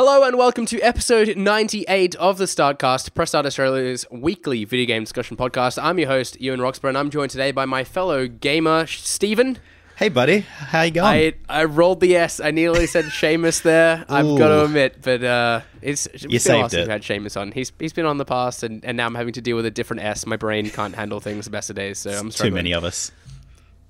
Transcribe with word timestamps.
Hello 0.00 0.22
and 0.22 0.38
welcome 0.38 0.64
to 0.64 0.80
episode 0.80 1.36
98 1.36 2.14
of 2.14 2.38
the 2.38 2.44
Startcast, 2.44 3.14
Press 3.14 3.30
Start 3.30 3.46
Australia's 3.46 4.06
weekly 4.12 4.64
video 4.64 4.86
game 4.86 5.02
discussion 5.02 5.36
podcast. 5.36 5.76
I'm 5.82 5.98
your 5.98 6.06
host, 6.06 6.40
Ewan 6.40 6.60
Roxburgh, 6.60 6.90
and 6.90 6.98
I'm 6.98 7.10
joined 7.10 7.32
today 7.32 7.50
by 7.50 7.64
my 7.64 7.82
fellow 7.82 8.28
gamer, 8.28 8.86
Steven. 8.86 9.58
Hey, 9.96 10.08
buddy. 10.08 10.42
How 10.42 10.82
you 10.82 10.92
going? 10.92 11.34
I, 11.48 11.62
I 11.62 11.64
rolled 11.64 11.98
the 11.98 12.14
S. 12.14 12.38
I 12.38 12.52
nearly 12.52 12.86
said 12.86 13.04
Seamus 13.06 13.62
there. 13.62 14.04
I've 14.08 14.38
got 14.38 14.50
to 14.50 14.66
admit, 14.66 15.02
but 15.02 15.24
uh, 15.24 15.62
it's, 15.82 16.06
it's 16.06 16.26
been 16.26 16.38
saved 16.38 16.70
since 16.70 16.74
it. 16.74 16.78
we've 16.82 16.88
had 16.90 17.02
Seamus 17.02 17.36
on. 17.36 17.50
He's, 17.50 17.72
he's 17.80 17.92
been 17.92 18.06
on 18.06 18.18
the 18.18 18.24
past, 18.24 18.62
and, 18.62 18.84
and 18.84 18.96
now 18.96 19.06
I'm 19.06 19.16
having 19.16 19.32
to 19.32 19.40
deal 19.40 19.56
with 19.56 19.66
a 19.66 19.70
different 19.72 20.04
S. 20.04 20.24
My 20.26 20.36
brain 20.36 20.70
can't 20.70 20.94
handle 20.94 21.18
things 21.18 21.46
the 21.46 21.50
best 21.50 21.70
of 21.70 21.74
days, 21.74 21.98
so 21.98 22.12
I'm 22.12 22.30
sorry. 22.30 22.50
Too 22.50 22.54
many 22.54 22.72
of 22.72 22.84
us. 22.84 23.10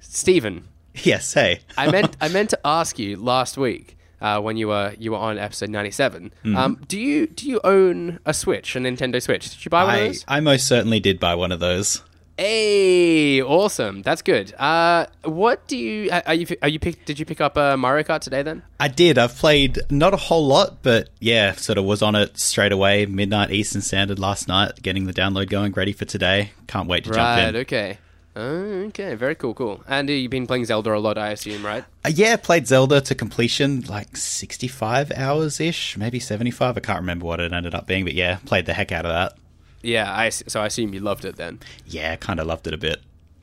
Steven, 0.01 0.69
Yes, 0.95 1.35
hey. 1.35 1.61
I 1.77 1.91
meant 1.91 2.17
I 2.23 2.29
meant 2.29 2.49
to 2.51 2.61
ask 2.65 2.99
you 2.99 3.19
last 3.19 3.59
week 3.59 3.98
uh, 4.21 4.41
when 4.41 4.57
you 4.57 4.69
were 4.69 4.95
you 4.99 5.13
were 5.13 5.19
on 5.19 5.39
episode 5.39 5.71
ninety 5.71 5.91
Mm-hmm. 5.91 6.57
Um, 6.57 6.81
do 6.87 6.99
you 6.99 7.27
do 7.27 7.49
you 7.49 7.61
own 7.65 8.19
a 8.25 8.35
Switch, 8.35 8.77
a 8.77 8.79
Nintendo 8.79 9.23
Switch? 9.23 9.51
Did 9.51 9.65
you 9.65 9.71
buy 9.71 9.85
one 9.85 9.95
of 9.95 10.01
I, 10.01 10.07
those? 10.07 10.25
I 10.29 10.41
most 10.41 10.67
certainly 10.67 11.01
did 11.01 11.19
buy 11.19 11.35
one 11.35 11.53
of 11.53 11.61
those. 11.61 12.03
Hey, 12.41 13.43
awesome! 13.43 14.03
That's 14.03 14.23
good. 14.23 14.55
Uh, 14.57 15.07
what 15.25 15.67
do 15.67 15.77
you 15.77 16.09
are 16.25 16.35
you 16.35 16.47
are 16.63 16.69
you 16.69 16.79
pick, 16.79 17.05
did 17.05 17.19
you 17.19 17.27
pick 17.27 17.41
up 17.41 17.59
uh, 17.59 17.77
Mario 17.77 18.05
Kart 18.05 18.21
today 18.21 18.45
then? 18.45 18.63
I 18.79 18.87
did. 18.87 19.19
I've 19.19 19.35
played 19.35 19.81
not 19.91 20.15
a 20.15 20.17
whole 20.17 20.47
lot, 20.47 20.85
but 20.85 21.09
yeah, 21.19 21.53
sort 21.53 21.79
of 21.79 21.85
was 21.85 22.01
on 22.01 22.15
it 22.15 22.39
straight 22.39 22.71
away, 22.71 23.07
midnight 23.07 23.51
Eastern 23.51 23.83
Standard 23.83 24.21
last 24.21 24.47
night, 24.47 24.81
getting 24.83 25.07
the 25.07 25.13
download 25.13 25.51
going, 25.51 25.73
ready 25.73 25.93
for 25.93 26.05
today. 26.05 26.53
Can't 26.69 26.87
wait 26.89 27.03
to 27.05 27.11
Right. 27.11 27.41
jump 27.43 27.55
in. 27.57 27.61
Okay. 27.63 27.99
Oh, 28.39 28.85
okay. 28.87 29.17
Very 29.17 29.35
cool. 29.35 29.53
Cool. 29.53 29.83
And 29.89 30.09
uh, 30.09 30.13
you've 30.13 30.31
been 30.31 30.47
playing 30.47 30.65
Zelda 30.65 30.95
a 30.95 30.99
lot, 30.99 31.19
I 31.19 31.31
assume, 31.31 31.67
right? 31.67 31.85
Uh, 32.05 32.11
yeah, 32.15 32.37
played 32.37 32.69
Zelda 32.69 33.01
to 33.01 33.15
completion, 33.17 33.81
like 33.83 34.17
65 34.17 35.11
hours 35.11 35.59
ish, 35.59 35.97
maybe 35.97 36.21
75. 36.21 36.77
I 36.77 36.81
can't 36.81 37.01
remember 37.01 37.27
what 37.27 37.41
it 37.41 37.53
ended 37.53 37.75
up 37.75 37.89
being, 37.89 38.05
but 38.05 38.15
yeah, 38.15 38.39
played 38.47 38.67
the 38.67 38.75
heck 38.75 38.93
out 38.93 39.05
of 39.05 39.11
that. 39.13 39.37
Yeah. 39.83 40.15
I 40.15 40.29
so 40.29 40.61
I 40.61 40.67
assume 40.67 40.95
you 40.95 41.01
loved 41.01 41.25
it 41.25 41.35
then. 41.35 41.59
Yeah, 41.85 42.15
kind 42.15 42.39
of 42.39 42.47
loved 42.47 42.69
it 42.69 42.75
a 42.75 42.79
bit. 42.79 43.01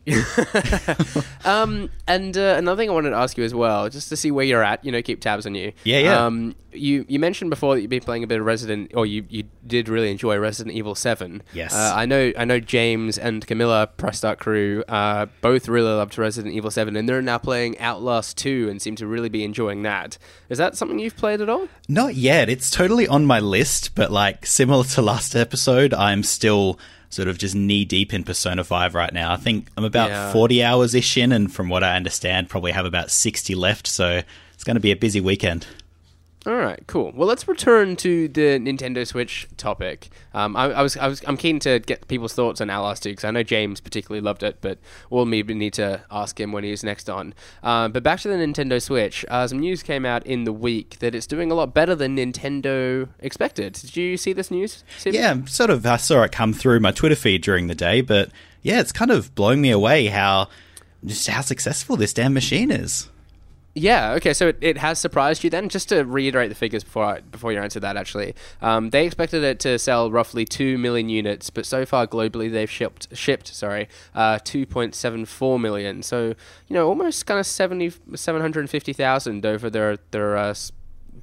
Um, 1.45 1.92
and 2.08 2.36
uh, 2.36 2.56
another 2.58 2.81
thing 2.81 2.89
I 2.89 2.94
wanted 2.94 3.11
to 3.11 3.17
ask 3.17 3.38
you 3.38 3.44
as 3.44 3.53
well, 3.53 3.88
just 3.88 4.09
to 4.09 4.17
see 4.17 4.31
where 4.31 4.44
you're 4.44 4.64
at, 4.64 4.84
you 4.84 4.92
know, 4.92 5.02
keep 5.03 5.22
tabs 5.22 5.45
on 5.45 5.53
you. 5.53 5.73
Yeah, 5.84 6.00
yeah. 6.00 6.25
Um, 6.25 6.56
you 6.73 7.06
you 7.08 7.20
mentioned 7.20 7.52
before 7.52 7.75
that 7.75 7.81
you've 7.81 7.89
been 7.89 8.02
playing 8.02 8.23
a 8.23 8.28
bit 8.28 8.39
of 8.39 8.45
Resident, 8.45 8.92
or 8.95 9.06
you, 9.06 9.26
you 9.30 9.44
did 9.66 9.88
really 9.88 10.09
enjoy 10.11 10.38
Resident 10.38 10.76
Evil 10.76 10.95
Seven. 10.95 11.44
Yes. 11.53 11.73
Uh, 11.73 11.94
I 11.95 12.06
know 12.08 12.33
I 12.38 12.45
know 12.45 12.59
James 12.59 13.17
and 13.17 13.45
Camilla 13.45 13.88
Press 13.95 14.17
Start 14.17 14.39
Crew 14.39 14.83
uh, 14.88 15.28
both 15.42 15.67
really 15.67 15.92
loved 15.92 16.17
Resident 16.17 16.56
Evil 16.56 16.72
Seven, 16.72 16.95
and 16.95 17.08
they're 17.08 17.22
now 17.22 17.38
playing 17.38 17.78
Outlast 17.80 18.38
Two 18.38 18.67
and 18.70 18.81
seem 18.81 18.95
to 18.95 19.06
really 19.06 19.30
be 19.30 19.44
enjoying 19.44 19.83
that. 19.83 20.17
Is 20.50 20.58
that 20.58 20.76
something 20.76 20.98
you've 20.98 21.16
played 21.16 21.42
at 21.42 21.50
all? 21.50 21.67
Not 21.88 22.16
yet. 22.16 22.50
It's 22.50 22.72
totally 22.72 23.08
on 23.08 23.26
my 23.26 23.39
list, 23.39 23.94
but 23.94 24.11
like 24.11 24.48
similar 24.48 24.83
to 24.83 25.02
last 25.03 25.36
episode, 25.36 25.94
I'm 25.94 26.23
still 26.23 26.80
sort 27.09 27.28
of 27.28 27.38
just 27.38 27.56
knee 27.56 27.86
deep 27.86 28.14
in 28.14 28.23
Persona 28.23 28.64
5 28.64 28.95
right 28.95 29.14
now. 29.14 29.31
I 29.31 29.38
think 29.38 29.67
I'm 29.78 29.86
about 29.86 30.09
Yeah. 30.09 30.31
40 30.34 30.64
hours 30.64 30.94
ish 30.95 31.17
in, 31.17 31.31
and 31.31 31.52
from 31.52 31.70
what 31.70 31.84
I 31.84 31.95
understand, 31.95 32.50
probably 32.50 32.72
have 32.72 32.86
about 32.86 33.11
60 33.11 33.56
left, 33.56 33.88
so 33.88 34.22
it's 34.53 34.64
going 34.64 34.75
to 34.75 34.81
be 34.81 34.92
a 34.92 34.95
busy 34.95 35.22
weekend. 35.22 35.67
All 36.48 36.56
right, 36.56 36.80
cool. 36.86 37.12
Well, 37.16 37.28
let's 37.28 37.48
return 37.48 37.96
to 37.98 38.28
the 38.28 38.60
Nintendo 38.60 39.08
Switch 39.08 39.48
topic. 39.58 40.10
Um, 40.32 40.56
I, 40.56 40.66
I 40.66 40.82
was, 40.84 40.96
I 40.96 41.08
was, 41.08 41.24
I'm 41.26 41.38
keen 41.38 41.58
to 41.60 41.80
get 41.80 42.08
people's 42.08 42.34
thoughts 42.34 42.62
on 42.62 42.70
Outlast 42.70 43.02
2 43.02 43.10
because 43.10 43.24
I 43.24 43.32
know 43.32 43.42
James 43.42 43.82
particularly 43.82 44.22
loved 44.22 44.44
it, 44.44 44.58
but 44.62 44.78
we'll 45.10 45.26
maybe 45.26 45.56
need 45.56 45.73
to 45.73 46.04
ask 46.12 46.40
him 46.40 46.52
when 46.52 46.64
he's 46.64 46.84
next 46.84 47.10
on. 47.10 47.34
Um, 47.64 47.92
but 47.94 48.04
back 48.04 48.20
to 48.20 48.28
the 48.28 48.36
Nintendo 48.36 48.80
Switch, 48.80 49.26
uh, 49.28 49.48
some 49.48 49.58
news 49.58 49.82
came 49.82 50.06
out 50.06 50.23
in 50.28 50.44
the 50.44 50.54
week 50.54 51.00
that 51.00 51.16
it's 51.16 51.26
doing 51.26 51.50
a 51.50 51.56
lot 51.56 51.73
better 51.73 51.96
than 51.96 52.16
Nintendo 52.16 53.10
expected. 53.20 53.73
Did 53.73 53.98
you 53.98 54.16
see 54.16 54.32
this 54.32 54.52
news? 54.52 54.84
Steven? 55.00 55.20
Yeah, 55.20 55.45
sort 55.45 55.72
of. 55.72 55.84
I 55.84 55.98
saw 55.98 56.22
it 56.22 56.32
come 56.32 56.54
through 56.54 56.80
my 56.80 56.92
Twitter 56.92 57.16
feed 57.16 57.42
during 57.42 57.67
the 57.67 57.76
day, 57.76 58.02
but 58.02 58.30
yeah, 58.61 58.80
it's 58.80 58.92
kind 58.92 59.10
of 59.10 59.34
blowing 59.34 59.61
me 59.61 59.72
away 59.72 60.08
how 60.08 60.50
just 61.04 61.28
how 61.28 61.42
successful 61.42 61.95
this 61.95 62.14
damn 62.14 62.36
machine 62.36 62.70
is. 62.70 63.10
Yeah. 63.77 64.13
Okay. 64.13 64.33
So 64.33 64.47
it, 64.47 64.58
it 64.61 64.77
has 64.77 64.99
surprised 64.99 65.43
you 65.43 65.49
then. 65.49 65.67
Just 65.67 65.89
to 65.89 66.03
reiterate 66.05 66.47
the 66.47 66.55
figures 66.55 66.83
before 66.83 67.03
I, 67.03 67.19
before 67.19 67.52
you 67.52 67.59
answer 67.59 67.80
that, 67.81 67.97
actually, 67.97 68.33
um, 68.61 68.91
they 68.91 69.05
expected 69.05 69.43
it 69.43 69.59
to 69.59 69.77
sell 69.77 70.09
roughly 70.09 70.45
two 70.45 70.77
million 70.77 71.09
units, 71.09 71.49
but 71.49 71.65
so 71.65 71.86
far 71.86 72.08
globally 72.08 72.49
they've 72.49 72.71
shipped 72.71 73.15
shipped 73.15 73.47
sorry 73.53 73.89
uh, 74.15 74.39
two 74.45 74.65
point 74.65 74.95
seven 74.95 75.25
four 75.25 75.59
million. 75.59 76.03
So 76.03 76.27
you 76.67 76.73
know 76.73 76.87
almost 76.87 77.25
kind 77.25 77.37
of 77.39 77.45
70, 77.45 77.91
750,000 78.15 79.45
over 79.45 79.69
their 79.69 79.97
their 80.11 80.37
uh, 80.37 80.55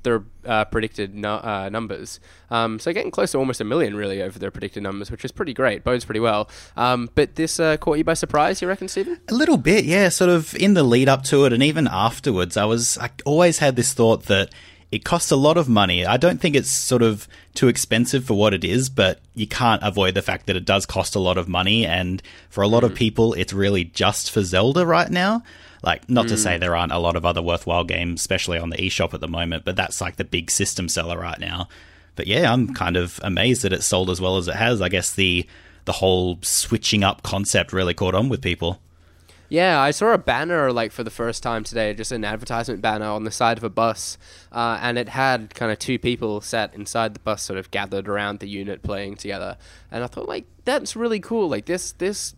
their 0.02 0.24
uh, 0.44 0.64
predicted 0.66 1.14
nu- 1.14 1.28
uh, 1.28 1.68
numbers. 1.70 2.20
Um, 2.50 2.78
so 2.78 2.92
getting 2.92 3.10
close 3.10 3.32
to 3.32 3.38
almost 3.38 3.60
a 3.60 3.64
million 3.64 3.94
really 3.94 4.22
over 4.22 4.38
their 4.38 4.50
predicted 4.50 4.82
numbers, 4.82 5.10
which 5.10 5.24
is 5.24 5.32
pretty 5.32 5.54
great. 5.54 5.84
Bodes 5.84 6.04
pretty 6.04 6.20
well. 6.20 6.48
Um, 6.76 7.10
but 7.14 7.36
this 7.36 7.60
uh, 7.60 7.76
caught 7.76 7.98
you 7.98 8.04
by 8.04 8.14
surprise, 8.14 8.62
you 8.62 8.68
reckon, 8.68 8.88
Steven? 8.88 9.20
A 9.28 9.34
little 9.34 9.56
bit, 9.56 9.84
yeah. 9.84 10.08
Sort 10.08 10.30
of 10.30 10.54
in 10.56 10.74
the 10.74 10.82
lead 10.82 11.08
up 11.08 11.22
to 11.24 11.44
it, 11.44 11.52
and 11.52 11.62
even 11.62 11.86
afterwards, 11.86 12.56
I 12.56 12.64
was 12.64 12.98
I 12.98 13.10
always 13.24 13.58
had 13.58 13.76
this 13.76 13.92
thought 13.94 14.24
that 14.24 14.50
it 14.90 15.04
costs 15.04 15.30
a 15.30 15.36
lot 15.36 15.56
of 15.56 15.70
money. 15.70 16.04
I 16.04 16.18
don't 16.18 16.38
think 16.38 16.54
it's 16.54 16.70
sort 16.70 17.02
of 17.02 17.26
too 17.54 17.68
expensive 17.68 18.26
for 18.26 18.34
what 18.34 18.52
it 18.52 18.62
is, 18.62 18.90
but 18.90 19.20
you 19.34 19.46
can't 19.46 19.82
avoid 19.82 20.14
the 20.14 20.20
fact 20.20 20.46
that 20.46 20.56
it 20.56 20.66
does 20.66 20.84
cost 20.84 21.14
a 21.14 21.18
lot 21.18 21.38
of 21.38 21.48
money, 21.48 21.86
and 21.86 22.22
for 22.50 22.62
a 22.62 22.68
lot 22.68 22.84
of 22.84 22.94
people, 22.94 23.32
it's 23.32 23.54
really 23.54 23.84
just 23.84 24.30
for 24.30 24.42
Zelda 24.42 24.84
right 24.84 25.10
now. 25.10 25.42
Like, 25.82 26.08
not 26.08 26.28
to 26.28 26.36
say 26.36 26.58
there 26.58 26.76
aren't 26.76 26.92
a 26.92 26.98
lot 26.98 27.16
of 27.16 27.26
other 27.26 27.42
worthwhile 27.42 27.82
games, 27.82 28.20
especially 28.20 28.58
on 28.58 28.70
the 28.70 28.76
eShop 28.76 29.14
at 29.14 29.20
the 29.20 29.28
moment, 29.28 29.64
but 29.64 29.74
that's 29.74 30.00
like 30.00 30.16
the 30.16 30.24
big 30.24 30.50
system 30.50 30.88
seller 30.88 31.18
right 31.18 31.40
now. 31.40 31.68
But 32.14 32.26
yeah, 32.26 32.52
I'm 32.52 32.72
kind 32.72 32.96
of 32.96 33.18
amazed 33.22 33.62
that 33.62 33.72
it's 33.72 33.86
sold 33.86 34.08
as 34.10 34.20
well 34.20 34.36
as 34.36 34.46
it 34.46 34.54
has. 34.54 34.80
I 34.80 34.88
guess 34.88 35.12
the 35.12 35.46
the 35.84 35.92
whole 35.92 36.38
switching 36.42 37.02
up 37.02 37.24
concept 37.24 37.72
really 37.72 37.94
caught 37.94 38.14
on 38.14 38.28
with 38.28 38.40
people. 38.40 38.80
Yeah, 39.48 39.80
I 39.80 39.90
saw 39.90 40.12
a 40.14 40.18
banner 40.18 40.72
like 40.72 40.92
for 40.92 41.04
the 41.04 41.10
first 41.10 41.42
time 41.42 41.62
today, 41.62 41.92
just 41.92 42.12
an 42.12 42.24
advertisement 42.24 42.80
banner 42.80 43.06
on 43.06 43.24
the 43.24 43.30
side 43.30 43.58
of 43.58 43.64
a 43.64 43.68
bus, 43.68 44.16
uh, 44.50 44.78
and 44.80 44.96
it 44.96 45.10
had 45.10 45.54
kind 45.54 45.70
of 45.70 45.78
two 45.78 45.98
people 45.98 46.40
sat 46.40 46.72
inside 46.74 47.12
the 47.12 47.20
bus, 47.20 47.42
sort 47.42 47.58
of 47.58 47.70
gathered 47.70 48.08
around 48.08 48.38
the 48.38 48.48
unit 48.48 48.82
playing 48.82 49.16
together. 49.16 49.58
And 49.90 50.02
I 50.02 50.06
thought, 50.06 50.26
like, 50.26 50.46
that's 50.64 50.96
really 50.96 51.20
cool. 51.20 51.50
Like 51.50 51.66
this, 51.66 51.92
this 51.92 52.34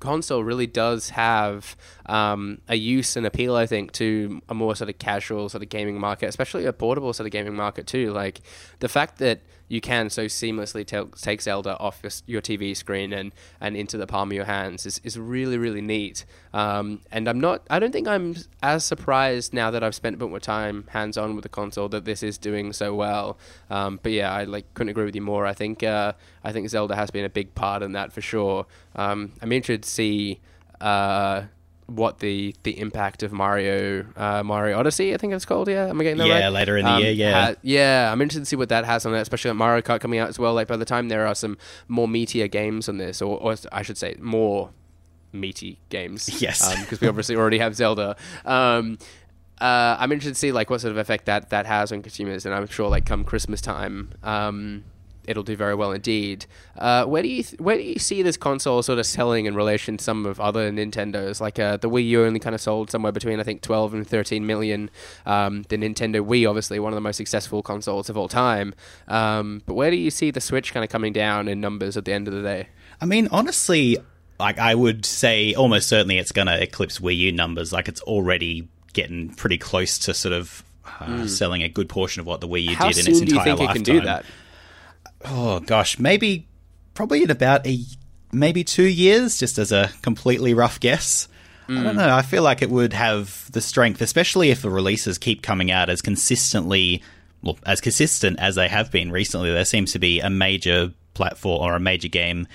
console 0.00 0.44
really 0.44 0.66
does 0.66 1.10
have 1.10 1.76
um, 2.06 2.60
a 2.68 2.76
use 2.76 3.16
and 3.16 3.26
appeal, 3.26 3.54
I 3.54 3.66
think, 3.66 3.92
to 3.92 4.40
a 4.48 4.54
more 4.54 4.74
sort 4.76 4.90
of 4.90 4.98
casual 4.98 5.48
sort 5.48 5.62
of 5.62 5.68
gaming 5.68 5.98
market, 5.98 6.26
especially 6.28 6.66
a 6.66 6.72
portable 6.72 7.12
sort 7.12 7.26
of 7.26 7.32
gaming 7.32 7.54
market 7.54 7.86
too. 7.86 8.12
Like 8.12 8.40
the 8.80 8.88
fact 8.88 9.18
that 9.18 9.40
you 9.68 9.80
can 9.80 10.10
so 10.10 10.26
seamlessly 10.26 10.86
tel- 10.86 11.06
take 11.06 11.42
Zelda 11.42 11.76
off 11.78 12.00
your, 12.02 12.12
your 12.26 12.42
TV 12.42 12.76
screen 12.76 13.12
and, 13.12 13.32
and 13.60 13.76
into 13.76 13.96
the 13.96 14.06
palm 14.06 14.30
of 14.30 14.34
your 14.34 14.44
hands 14.44 14.86
is, 14.86 15.00
is 15.04 15.18
really 15.18 15.58
really 15.58 15.80
neat. 15.80 16.24
Um, 16.52 17.00
and 17.10 17.28
I'm 17.28 17.40
not 17.40 17.66
I 17.70 17.78
don't 17.78 17.92
think 17.92 18.08
I'm 18.08 18.36
as 18.62 18.84
surprised 18.84 19.52
now 19.52 19.70
that 19.70 19.82
I've 19.82 19.94
spent 19.94 20.14
a 20.14 20.18
bit 20.18 20.28
more 20.28 20.40
time 20.40 20.84
hands 20.88 21.16
on 21.16 21.34
with 21.34 21.42
the 21.42 21.48
console 21.48 21.88
that 21.90 22.04
this 22.04 22.22
is 22.22 22.38
doing 22.38 22.72
so 22.72 22.94
well. 22.94 23.38
Um, 23.70 24.00
but 24.02 24.12
yeah, 24.12 24.32
I 24.32 24.44
like 24.44 24.72
couldn't 24.74 24.90
agree 24.90 25.04
with 25.04 25.14
you 25.14 25.22
more. 25.22 25.46
I 25.46 25.52
think 25.52 25.82
uh, 25.82 26.12
I 26.44 26.52
think 26.52 26.68
Zelda 26.68 26.94
has 26.94 27.10
been 27.10 27.24
a 27.24 27.30
big 27.30 27.54
part 27.54 27.82
in 27.82 27.92
that 27.92 28.12
for 28.12 28.20
sure. 28.20 28.66
Um, 28.94 29.32
I'm 29.42 29.52
interested 29.52 29.82
to 29.82 29.88
see. 29.88 30.40
Uh, 30.80 31.44
what 31.86 32.18
the 32.18 32.54
the 32.64 32.78
impact 32.80 33.22
of 33.22 33.32
Mario 33.32 34.04
uh, 34.16 34.42
Mario 34.42 34.76
Odyssey 34.78 35.14
I 35.14 35.18
think 35.18 35.32
it's 35.32 35.44
called 35.44 35.68
yeah 35.68 35.86
am 35.86 36.00
I 36.00 36.04
getting 36.04 36.18
that 36.18 36.28
right 36.28 36.40
Yeah, 36.40 36.48
later 36.48 36.76
in 36.76 36.84
the 36.84 36.98
year, 36.98 37.12
yeah. 37.12 37.46
ha- 37.46 37.54
yeah, 37.62 38.10
I'm 38.12 38.20
interested 38.20 38.40
to 38.40 38.46
see 38.46 38.56
what 38.56 38.70
that 38.70 38.84
has 38.84 39.06
on 39.06 39.14
it, 39.14 39.20
especially 39.20 39.50
like 39.52 39.58
Mario 39.58 39.82
Kart 39.82 40.00
coming 40.00 40.18
out 40.18 40.28
as 40.28 40.38
well. 40.38 40.52
Like 40.54 40.66
by 40.66 40.76
the 40.76 40.84
time 40.84 41.08
there 41.08 41.26
are 41.26 41.34
some 41.34 41.56
more 41.86 42.08
meatier 42.08 42.50
games 42.50 42.88
on 42.88 42.98
this, 42.98 43.22
or, 43.22 43.38
or 43.38 43.54
I 43.70 43.82
should 43.82 43.96
say 43.98 44.16
more 44.18 44.70
meaty 45.32 45.78
games. 45.88 46.28
Yes. 46.42 46.74
because 46.80 47.00
we 47.00 47.06
obviously 47.08 47.36
already 47.36 47.58
have 47.58 47.76
Zelda. 47.76 48.16
Um, 48.44 48.98
uh, 49.60 49.96
I'm 49.98 50.10
interested 50.12 50.34
to 50.34 50.38
see 50.38 50.52
like 50.52 50.68
what 50.70 50.80
sort 50.80 50.90
of 50.90 50.98
effect 50.98 51.26
that 51.26 51.50
that 51.50 51.66
has 51.66 51.92
on 51.92 52.02
consumers, 52.02 52.44
and 52.44 52.54
I'm 52.54 52.66
sure 52.66 52.88
like 52.88 53.06
come 53.06 53.22
Christmas 53.24 53.60
time. 53.60 54.10
Um, 54.22 54.84
It'll 55.26 55.42
do 55.42 55.56
very 55.56 55.74
well 55.74 55.92
indeed. 55.92 56.46
Uh, 56.76 57.04
where 57.04 57.22
do 57.22 57.28
you 57.28 57.42
th- 57.42 57.60
where 57.60 57.76
do 57.76 57.82
you 57.82 57.98
see 57.98 58.22
this 58.22 58.36
console 58.36 58.82
sort 58.82 58.98
of 58.98 59.06
selling 59.06 59.46
in 59.46 59.54
relation 59.54 59.96
to 59.96 60.04
some 60.04 60.26
of 60.26 60.40
other 60.40 60.70
Nintendos? 60.70 61.40
Like 61.40 61.58
uh, 61.58 61.76
the 61.76 61.90
Wii 61.90 62.06
U 62.08 62.24
only 62.24 62.40
kind 62.40 62.54
of 62.54 62.60
sold 62.60 62.90
somewhere 62.90 63.12
between 63.12 63.40
I 63.40 63.42
think 63.42 63.62
12 63.62 63.94
and 63.94 64.06
13 64.06 64.46
million. 64.46 64.90
Um, 65.24 65.62
the 65.68 65.76
Nintendo 65.76 66.24
Wii, 66.24 66.48
obviously 66.48 66.78
one 66.78 66.92
of 66.92 66.96
the 66.96 67.00
most 67.00 67.16
successful 67.16 67.62
consoles 67.62 68.08
of 68.08 68.16
all 68.16 68.28
time. 68.28 68.74
Um, 69.08 69.62
but 69.66 69.74
where 69.74 69.90
do 69.90 69.96
you 69.96 70.10
see 70.10 70.30
the 70.30 70.40
Switch 70.40 70.72
kind 70.72 70.84
of 70.84 70.90
coming 70.90 71.12
down 71.12 71.48
in 71.48 71.60
numbers 71.60 71.96
at 71.96 72.04
the 72.04 72.12
end 72.12 72.28
of 72.28 72.34
the 72.34 72.42
day? 72.42 72.68
I 73.00 73.06
mean, 73.06 73.28
honestly, 73.30 73.98
like 74.38 74.58
I 74.58 74.74
would 74.74 75.04
say 75.04 75.54
almost 75.54 75.88
certainly 75.88 76.18
it's 76.18 76.32
going 76.32 76.46
to 76.46 76.62
eclipse 76.62 76.98
Wii 76.98 77.16
U 77.16 77.32
numbers. 77.32 77.72
Like 77.72 77.88
it's 77.88 78.00
already 78.02 78.68
getting 78.92 79.30
pretty 79.30 79.58
close 79.58 79.98
to 79.98 80.14
sort 80.14 80.32
of 80.32 80.64
uh, 81.00 81.26
selling 81.26 81.62
a 81.62 81.68
good 81.68 81.88
portion 81.88 82.20
of 82.20 82.26
what 82.26 82.40
the 82.40 82.48
Wii 82.48 82.70
U. 82.70 82.76
How 82.76 82.88
did 82.88 82.98
in 82.98 83.04
soon 83.04 83.12
its 83.14 83.20
do 83.20 83.26
you 83.26 83.40
entire 83.40 83.56
think 83.56 83.60
it 83.60 84.04
lifetime. 84.04 84.24
Can 85.26 85.34
do 85.34 85.40
that? 85.42 85.46
Oh 85.52 85.60
gosh, 85.60 85.98
maybe 85.98 86.46
probably 86.94 87.22
in 87.22 87.30
about 87.30 87.66
a 87.66 87.80
maybe 88.32 88.64
two 88.64 88.84
years, 88.84 89.38
just 89.38 89.58
as 89.58 89.72
a 89.72 89.90
completely 90.02 90.54
rough 90.54 90.80
guess. 90.80 91.28
I 91.68 91.72
Mm. 91.72 91.82
don't 91.82 91.96
know. 91.96 92.14
I 92.14 92.22
feel 92.22 92.42
like 92.44 92.62
it 92.62 92.70
would 92.70 92.92
have 92.92 93.50
the 93.50 93.60
strength, 93.60 94.00
especially 94.00 94.50
if 94.50 94.62
the 94.62 94.70
releases 94.70 95.18
keep 95.18 95.42
coming 95.42 95.70
out 95.70 95.90
as 95.90 96.00
consistently 96.00 97.02
well, 97.42 97.58
as 97.66 97.80
consistent 97.80 98.38
as 98.38 98.54
they 98.54 98.68
have 98.68 98.90
been 98.92 99.10
recently. 99.10 99.50
There 99.50 99.64
seems 99.64 99.92
to 99.92 99.98
be 99.98 100.20
a 100.20 100.30
major 100.30 100.92
platform 101.14 101.60
or 101.62 101.74
a 101.74 101.80
major 101.80 102.08
game 102.08 102.46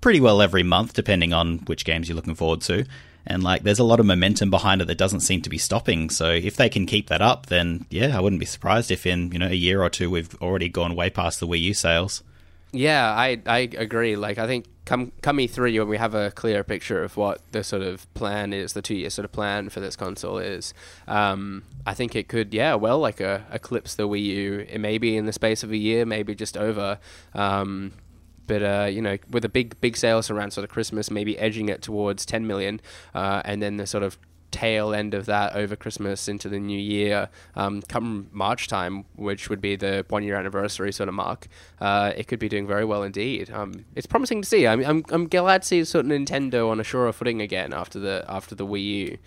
pretty 0.00 0.20
well 0.20 0.40
every 0.42 0.62
month, 0.62 0.92
depending 0.94 1.32
on 1.32 1.58
which 1.66 1.84
games 1.84 2.08
you're 2.08 2.16
looking 2.16 2.34
forward 2.34 2.60
to. 2.62 2.84
And 3.26 3.42
like, 3.42 3.62
there's 3.62 3.78
a 3.78 3.84
lot 3.84 4.00
of 4.00 4.06
momentum 4.06 4.50
behind 4.50 4.82
it 4.82 4.86
that 4.86 4.98
doesn't 4.98 5.20
seem 5.20 5.42
to 5.42 5.50
be 5.50 5.58
stopping. 5.58 6.10
So 6.10 6.30
if 6.30 6.56
they 6.56 6.68
can 6.68 6.86
keep 6.86 7.08
that 7.08 7.22
up, 7.22 7.46
then 7.46 7.86
yeah, 7.90 8.16
I 8.16 8.20
wouldn't 8.20 8.40
be 8.40 8.46
surprised 8.46 8.90
if 8.90 9.06
in 9.06 9.32
you 9.32 9.38
know 9.38 9.48
a 9.48 9.54
year 9.54 9.82
or 9.82 9.90
two 9.90 10.10
we've 10.10 10.34
already 10.42 10.68
gone 10.68 10.94
way 10.94 11.10
past 11.10 11.40
the 11.40 11.46
Wii 11.46 11.60
U 11.60 11.74
sales. 11.74 12.22
Yeah, 12.72 13.08
I 13.10 13.40
I 13.46 13.70
agree. 13.78 14.16
Like 14.16 14.38
I 14.38 14.46
think 14.46 14.66
come 14.84 15.12
come 15.22 15.38
E3 15.38 15.78
when 15.78 15.88
we 15.88 15.96
have 15.96 16.14
a 16.14 16.30
clear 16.32 16.62
picture 16.64 17.02
of 17.02 17.16
what 17.16 17.40
the 17.52 17.64
sort 17.64 17.82
of 17.82 18.12
plan 18.14 18.52
is, 18.52 18.72
the 18.72 18.82
two 18.82 18.94
year 18.94 19.10
sort 19.10 19.24
of 19.24 19.32
plan 19.32 19.68
for 19.68 19.80
this 19.80 19.96
console 19.96 20.38
is. 20.38 20.74
Um, 21.06 21.62
I 21.86 21.94
think 21.94 22.16
it 22.16 22.28
could, 22.28 22.54
yeah, 22.54 22.74
well, 22.74 22.98
like 22.98 23.20
uh, 23.20 23.40
eclipse 23.52 23.94
the 23.94 24.08
Wii 24.08 24.22
U. 24.22 24.66
It 24.68 24.78
may 24.78 24.98
be 24.98 25.16
in 25.16 25.26
the 25.26 25.32
space 25.32 25.62
of 25.62 25.70
a 25.70 25.76
year, 25.76 26.04
maybe 26.04 26.34
just 26.34 26.56
over. 26.56 26.98
Um, 27.34 27.92
but 28.46 28.62
uh, 28.62 28.88
you 28.90 29.02
know, 29.02 29.18
with 29.30 29.44
a 29.44 29.48
big 29.48 29.80
big 29.80 29.96
sales 29.96 30.30
around 30.30 30.52
sort 30.52 30.64
of 30.64 30.70
Christmas, 30.70 31.10
maybe 31.10 31.38
edging 31.38 31.68
it 31.68 31.82
towards 31.82 32.26
10 32.26 32.46
million, 32.46 32.80
uh, 33.14 33.42
and 33.44 33.62
then 33.62 33.76
the 33.76 33.86
sort 33.86 34.02
of 34.02 34.18
tail 34.54 34.94
end 34.94 35.14
of 35.14 35.26
that 35.26 35.54
over 35.56 35.74
Christmas 35.76 36.28
into 36.28 36.48
the 36.48 36.58
new 36.58 36.78
year, 36.78 37.28
um, 37.56 37.82
come 37.82 38.28
March 38.32 38.68
time, 38.68 39.04
which 39.16 39.50
would 39.50 39.60
be 39.60 39.74
the 39.76 40.04
one 40.08 40.22
year 40.22 40.36
anniversary 40.36 40.92
sort 40.92 41.08
of 41.08 41.14
mark, 41.14 41.48
uh, 41.80 42.12
it 42.16 42.28
could 42.28 42.38
be 42.38 42.48
doing 42.48 42.66
very 42.66 42.84
well 42.84 43.02
indeed. 43.02 43.50
Um, 43.50 43.84
it's 43.96 44.06
promising 44.06 44.42
to 44.42 44.48
see. 44.48 44.66
I 44.66 44.76
mean, 44.76 44.86
I'm 44.86 45.04
I'm 45.10 45.28
glad 45.28 45.62
to 45.62 45.68
see 45.68 45.84
sort 45.84 46.06
of 46.06 46.10
Nintendo 46.12 46.70
on 46.70 46.80
a 46.80 46.84
surer 46.84 47.12
footing 47.12 47.40
again 47.42 47.72
after 47.72 47.98
the 47.98 48.24
after 48.28 48.54
the 48.54 48.66
Wii 48.66 48.84
U. 48.84 49.18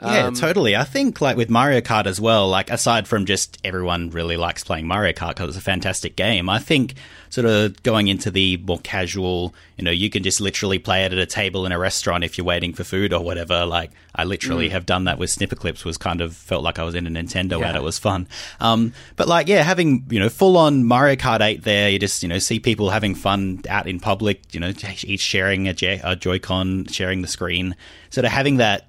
Yeah, 0.00 0.26
Um, 0.28 0.34
totally. 0.34 0.76
I 0.76 0.84
think 0.84 1.20
like 1.20 1.36
with 1.36 1.50
Mario 1.50 1.80
Kart 1.80 2.06
as 2.06 2.20
well, 2.20 2.48
like 2.48 2.70
aside 2.70 3.08
from 3.08 3.26
just 3.26 3.58
everyone 3.64 4.10
really 4.10 4.36
likes 4.36 4.62
playing 4.62 4.86
Mario 4.86 5.12
Kart 5.12 5.30
because 5.30 5.48
it's 5.48 5.58
a 5.58 5.60
fantastic 5.60 6.14
game, 6.14 6.48
I 6.48 6.60
think 6.60 6.94
sort 7.30 7.46
of 7.46 7.82
going 7.82 8.06
into 8.06 8.30
the 8.30 8.58
more 8.58 8.78
casual, 8.78 9.54
you 9.76 9.82
know, 9.82 9.90
you 9.90 10.08
can 10.08 10.22
just 10.22 10.40
literally 10.40 10.78
play 10.78 11.04
it 11.04 11.12
at 11.12 11.18
a 11.18 11.26
table 11.26 11.66
in 11.66 11.72
a 11.72 11.78
restaurant 11.80 12.22
if 12.22 12.38
you're 12.38 12.44
waiting 12.44 12.74
for 12.74 12.84
food 12.84 13.12
or 13.12 13.24
whatever. 13.24 13.66
Like 13.66 13.90
I 14.14 14.22
literally 14.22 14.67
have 14.70 14.86
done 14.86 15.04
that 15.04 15.18
with 15.18 15.30
Snipperclips 15.30 15.84
was 15.84 15.96
kind 15.96 16.20
of 16.20 16.34
felt 16.34 16.62
like 16.62 16.78
I 16.78 16.84
was 16.84 16.94
in 16.94 17.06
a 17.06 17.10
Nintendo 17.10 17.58
ad. 17.62 17.76
It 17.76 17.82
was 17.82 17.98
fun. 17.98 18.28
Um, 18.60 18.92
but 19.16 19.28
like, 19.28 19.48
yeah, 19.48 19.62
having, 19.62 20.06
you 20.10 20.20
know, 20.20 20.28
full 20.28 20.56
on 20.56 20.84
Mario 20.84 21.16
Kart 21.16 21.40
8 21.40 21.64
there, 21.64 21.90
you 21.90 21.98
just, 21.98 22.22
you 22.22 22.28
know, 22.28 22.38
see 22.38 22.60
people 22.60 22.90
having 22.90 23.14
fun 23.14 23.62
out 23.68 23.86
in 23.86 24.00
public, 24.00 24.42
you 24.52 24.60
know, 24.60 24.72
each 25.04 25.20
sharing 25.20 25.68
a, 25.68 25.74
J- 25.74 26.00
a 26.02 26.16
Joy-Con, 26.16 26.86
sharing 26.86 27.22
the 27.22 27.28
screen. 27.28 27.76
Sort 28.10 28.24
of 28.24 28.32
having 28.32 28.56
that 28.58 28.88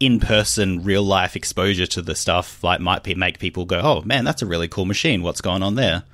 in-person 0.00 0.82
real 0.82 1.02
life 1.02 1.36
exposure 1.36 1.86
to 1.86 2.00
the 2.00 2.14
stuff 2.14 2.64
like 2.64 2.80
might 2.80 3.02
be, 3.02 3.14
make 3.14 3.38
people 3.38 3.66
go 3.66 3.80
oh 3.82 4.00
man 4.06 4.24
that's 4.24 4.40
a 4.40 4.46
really 4.46 4.66
cool 4.66 4.86
machine 4.86 5.22
what's 5.22 5.42
going 5.42 5.62
on 5.62 5.74
there 5.74 6.04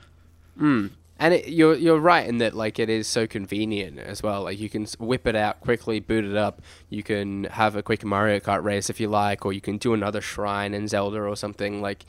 And 1.18 1.32
it, 1.32 1.48
you're 1.48 1.74
you're 1.74 1.98
right 1.98 2.26
in 2.26 2.38
that 2.38 2.54
like 2.54 2.78
it 2.78 2.90
is 2.90 3.06
so 3.06 3.26
convenient 3.26 3.98
as 3.98 4.22
well. 4.22 4.42
Like 4.42 4.58
you 4.58 4.68
can 4.68 4.86
whip 4.98 5.26
it 5.26 5.34
out 5.34 5.60
quickly, 5.60 5.98
boot 5.98 6.24
it 6.24 6.36
up. 6.36 6.60
You 6.90 7.02
can 7.02 7.44
have 7.44 7.74
a 7.74 7.82
quick 7.82 8.04
Mario 8.04 8.38
Kart 8.38 8.62
race 8.62 8.90
if 8.90 9.00
you 9.00 9.08
like, 9.08 9.46
or 9.46 9.52
you 9.52 9.62
can 9.62 9.78
do 9.78 9.94
another 9.94 10.20
shrine 10.20 10.74
in 10.74 10.88
Zelda 10.88 11.20
or 11.20 11.34
something. 11.34 11.80
Like 11.80 12.04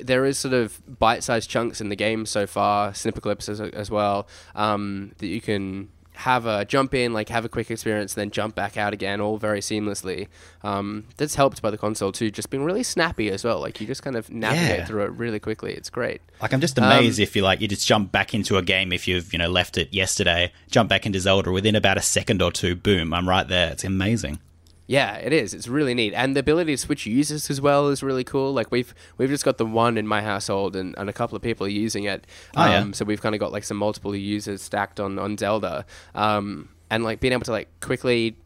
there 0.00 0.24
is 0.24 0.38
sort 0.38 0.54
of 0.54 0.80
bite-sized 0.98 1.50
chunks 1.50 1.80
in 1.80 1.88
the 1.88 1.96
game 1.96 2.24
so 2.24 2.46
far, 2.46 2.92
Snipperclips 2.92 3.48
as, 3.48 3.60
as 3.60 3.90
well, 3.90 4.28
um, 4.54 5.12
that 5.18 5.26
you 5.26 5.40
can 5.40 5.88
have 6.22 6.46
a 6.46 6.64
jump 6.64 6.94
in, 6.94 7.12
like 7.12 7.28
have 7.28 7.44
a 7.44 7.48
quick 7.48 7.70
experience, 7.70 8.14
then 8.14 8.30
jump 8.30 8.54
back 8.54 8.76
out 8.76 8.92
again, 8.92 9.20
all 9.20 9.38
very 9.38 9.60
seamlessly. 9.60 10.28
Um, 10.62 11.04
that's 11.16 11.34
helped 11.34 11.60
by 11.62 11.70
the 11.70 11.78
console 11.78 12.12
too, 12.12 12.30
just 12.30 12.50
being 12.50 12.64
really 12.64 12.82
snappy 12.82 13.30
as 13.30 13.44
well. 13.44 13.60
Like 13.60 13.80
you 13.80 13.86
just 13.86 14.02
kind 14.02 14.16
of 14.16 14.30
navigate 14.30 14.78
Yeah. 14.80 14.84
through 14.86 15.02
it 15.04 15.10
really 15.12 15.40
quickly. 15.40 15.72
It's 15.74 15.90
great. 15.90 16.20
like 16.40 16.52
i'm 16.52 16.60
just 16.60 16.78
amazed 16.78 17.18
if 17.20 17.36
you 17.36 17.42
like 17.42 17.60
you 17.60 17.68
just 17.68 17.86
jump 17.86 18.10
back 18.10 18.34
into 18.34 18.56
a 18.56 18.62
game 18.62 18.92
if 18.92 19.06
you've 19.06 19.32
you 19.32 19.38
know 19.38 19.48
left 19.48 19.78
it 19.78 19.92
yesterday 19.94 20.50
jump 20.70 20.88
back 20.88 21.06
into 21.06 21.20
zelda 21.20 21.50
within 21.52 21.76
about 21.76 21.96
a 21.96 22.02
second 22.02 22.42
or 22.42 22.50
two 22.50 22.74
boom 22.74 23.14
i'm 23.14 23.28
right 23.28 23.46
there 23.48 23.70
it's 23.70 23.84
amazing 23.84 24.38
Yeah, 24.86 25.14
it 25.16 25.32
is. 25.32 25.54
It's 25.54 25.68
really 25.68 25.94
neat, 25.94 26.12
and 26.12 26.34
the 26.34 26.40
ability 26.40 26.72
to 26.72 26.78
switch 26.78 27.06
users 27.06 27.48
as 27.50 27.60
well 27.60 27.88
is 27.88 28.02
really 28.02 28.24
cool. 28.24 28.52
Like 28.52 28.70
we've 28.70 28.94
we've 29.16 29.28
just 29.28 29.44
got 29.44 29.58
the 29.58 29.66
one 29.66 29.96
in 29.96 30.06
my 30.06 30.22
household, 30.22 30.76
and, 30.76 30.94
and 30.98 31.08
a 31.08 31.12
couple 31.12 31.36
of 31.36 31.42
people 31.42 31.66
are 31.66 31.70
using 31.70 32.04
it. 32.04 32.26
Oh, 32.56 32.66
yeah. 32.66 32.78
Um, 32.78 32.92
so 32.92 33.04
we've 33.04 33.22
kind 33.22 33.34
of 33.34 33.38
got 33.38 33.52
like 33.52 33.64
some 33.64 33.76
multiple 33.76 34.14
users 34.14 34.60
stacked 34.60 34.98
on 34.98 35.18
on 35.18 35.38
Zelda, 35.38 35.86
um, 36.14 36.68
and 36.90 37.04
like 37.04 37.20
being 37.20 37.32
able 37.32 37.44
to 37.44 37.52
like 37.52 37.68
quickly 37.80 38.36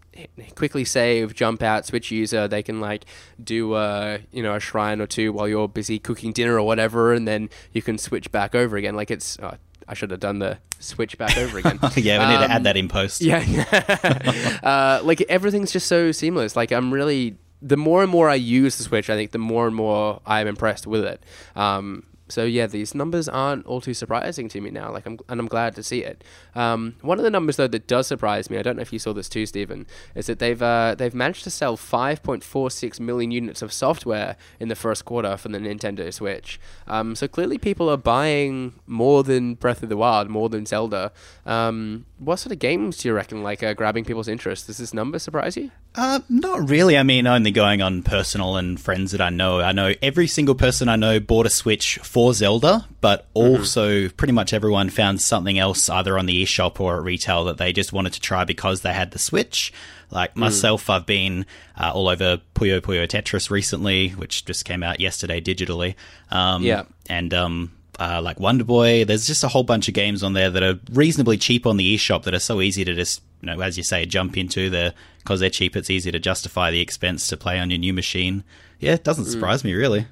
quickly 0.54 0.84
save, 0.84 1.34
jump 1.34 1.62
out, 1.62 1.86
switch 1.86 2.10
user. 2.10 2.48
They 2.48 2.62
can 2.62 2.80
like 2.80 3.04
do 3.42 3.72
uh, 3.72 4.18
you 4.32 4.42
know 4.42 4.54
a 4.54 4.60
shrine 4.60 5.00
or 5.00 5.06
two 5.06 5.32
while 5.32 5.48
you're 5.48 5.68
busy 5.68 5.98
cooking 5.98 6.32
dinner 6.32 6.54
or 6.58 6.62
whatever, 6.62 7.12
and 7.12 7.26
then 7.26 7.50
you 7.72 7.82
can 7.82 7.98
switch 7.98 8.30
back 8.30 8.54
over 8.54 8.76
again. 8.76 8.94
Like 8.96 9.10
it's. 9.10 9.38
Oh, 9.40 9.54
I 9.88 9.94
should 9.94 10.10
have 10.10 10.20
done 10.20 10.38
the 10.40 10.58
switch 10.78 11.16
back 11.18 11.36
over 11.38 11.58
again. 11.58 11.78
yeah 11.96 12.18
we 12.18 12.32
need 12.34 12.38
to 12.40 12.44
Um, 12.44 12.50
add 12.50 12.64
that 12.64 12.76
in 12.76 12.88
post 12.88 13.22
yeah, 13.22 13.40
yeah. 13.42 14.58
uh, 14.62 15.00
like 15.04 15.20
everything's 15.28 15.72
just 15.72 15.86
so 15.86 16.12
seamless. 16.12 16.56
Like 16.56 16.72
I'm 16.72 16.92
really 16.92 17.36
the 17.62 17.76
more 17.76 18.02
and 18.02 18.10
more 18.10 18.28
I 18.28 18.34
use 18.34 18.76
the 18.76 18.82
Switch, 18.84 19.08
I 19.08 19.16
think 19.16 19.30
the 19.30 19.38
more 19.38 19.66
and 19.66 19.74
more 19.74 20.20
I'm 20.26 20.46
impressed 20.46 20.86
with 20.86 21.04
it. 21.04 21.22
Um, 21.56 22.04
so 22.28 22.44
yeah, 22.44 22.66
these 22.66 22.94
numbers 22.94 23.28
aren't 23.28 23.66
all 23.66 23.80
too 23.80 23.94
surprising 23.94 24.48
to 24.48 24.60
me 24.60 24.70
now. 24.70 24.92
Like 24.92 25.06
I'm 25.06 25.18
and 25.28 25.40
I'm 25.40 25.46
glad 25.46 25.74
to 25.76 25.82
see 25.82 26.02
it. 26.02 26.24
Um, 26.54 26.96
one 27.02 27.18
of 27.18 27.24
the 27.24 27.30
numbers 27.30 27.56
though 27.56 27.68
that 27.68 27.86
does 27.86 28.06
surprise 28.06 28.50
me, 28.50 28.58
I 28.58 28.62
don't 28.62 28.76
know 28.76 28.82
if 28.82 28.92
you 28.92 28.98
saw 28.98 29.12
this 29.12 29.28
too, 29.28 29.46
Steven, 29.46 29.86
is 30.14 30.26
that 30.26 30.38
they've 30.38 30.60
uh, 30.60 30.94
they've 30.96 31.14
managed 31.14 31.44
to 31.44 31.50
sell 31.50 31.76
5.46 31.76 33.00
million 33.00 33.30
units 33.30 33.62
of 33.62 33.72
software 33.72 34.36
in 34.58 34.68
the 34.68 34.74
first 34.74 35.04
quarter 35.04 35.36
for 35.36 35.48
the 35.48 35.58
Nintendo 35.58 36.12
Switch. 36.12 36.58
Um, 36.86 37.14
so 37.14 37.28
clearly 37.28 37.58
people 37.58 37.88
are 37.88 37.96
buying 37.96 38.74
more 38.86 39.22
than 39.22 39.54
Breath 39.54 39.82
of 39.82 39.88
the 39.88 39.96
Wild, 39.96 40.28
more 40.28 40.48
than 40.48 40.66
Zelda. 40.66 41.12
Um, 41.44 42.06
what 42.18 42.36
sort 42.36 42.52
of 42.52 42.58
games 42.58 42.98
do 42.98 43.08
you 43.08 43.14
reckon 43.14 43.42
like 43.42 43.62
uh, 43.62 43.74
grabbing 43.74 44.04
people's 44.04 44.28
interest? 44.28 44.66
Does 44.66 44.78
this 44.78 44.94
number 44.94 45.18
surprise 45.18 45.56
you? 45.56 45.70
Uh, 45.94 46.20
not 46.28 46.68
really. 46.68 46.96
I 46.98 47.02
mean, 47.02 47.26
only 47.26 47.50
going 47.50 47.82
on 47.82 48.02
personal 48.02 48.56
and 48.56 48.78
friends 48.80 49.12
that 49.12 49.20
I 49.20 49.30
know. 49.30 49.60
I 49.60 49.72
know 49.72 49.94
every 50.02 50.26
single 50.26 50.54
person 50.54 50.88
I 50.88 50.96
know 50.96 51.20
bought 51.20 51.46
a 51.46 51.50
Switch 51.50 51.98
for 52.16 52.32
Zelda, 52.32 52.86
but 53.02 53.26
also 53.34 54.08
pretty 54.08 54.32
much 54.32 54.54
everyone 54.54 54.88
found 54.88 55.20
something 55.20 55.58
else 55.58 55.90
either 55.90 56.18
on 56.18 56.24
the 56.24 56.44
eShop 56.44 56.80
or 56.80 56.96
at 56.96 57.02
retail 57.02 57.44
that 57.44 57.58
they 57.58 57.74
just 57.74 57.92
wanted 57.92 58.14
to 58.14 58.20
try 58.22 58.42
because 58.42 58.80
they 58.80 58.94
had 58.94 59.10
the 59.10 59.18
Switch. 59.18 59.70
Like 60.10 60.34
myself, 60.34 60.88
I've 60.88 61.04
been 61.04 61.44
uh, 61.78 61.92
all 61.94 62.08
over 62.08 62.40
Puyo 62.54 62.80
Puyo 62.80 63.06
Tetris 63.06 63.50
recently, 63.50 64.08
which 64.12 64.46
just 64.46 64.64
came 64.64 64.82
out 64.82 64.98
yesterday 64.98 65.42
digitally. 65.42 65.94
Um, 66.30 66.62
Yeah. 66.62 66.84
And 67.06 67.34
um, 67.34 67.72
uh, 68.00 68.22
like 68.22 68.40
Wonder 68.40 68.64
Boy. 68.64 69.04
There's 69.04 69.26
just 69.26 69.44
a 69.44 69.48
whole 69.48 69.64
bunch 69.64 69.86
of 69.86 69.92
games 69.92 70.22
on 70.22 70.32
there 70.32 70.48
that 70.48 70.62
are 70.62 70.80
reasonably 70.92 71.36
cheap 71.36 71.66
on 71.66 71.76
the 71.76 71.96
eShop 71.96 72.22
that 72.22 72.32
are 72.32 72.38
so 72.38 72.62
easy 72.62 72.82
to 72.86 72.94
just, 72.94 73.20
you 73.42 73.46
know, 73.48 73.60
as 73.60 73.76
you 73.76 73.82
say, 73.82 74.06
jump 74.06 74.38
into. 74.38 74.70
The 74.70 74.94
because 75.18 75.40
they're 75.40 75.50
cheap, 75.50 75.76
it's 75.76 75.90
easy 75.90 76.10
to 76.12 76.18
justify 76.18 76.70
the 76.70 76.80
expense 76.80 77.26
to 77.26 77.36
play 77.36 77.58
on 77.58 77.68
your 77.68 77.78
new 77.78 77.92
machine. 77.92 78.42
Yeah, 78.80 78.94
it 78.94 79.04
doesn't 79.04 79.26
surprise 79.26 79.64
me 79.64 79.74
really. 79.74 80.06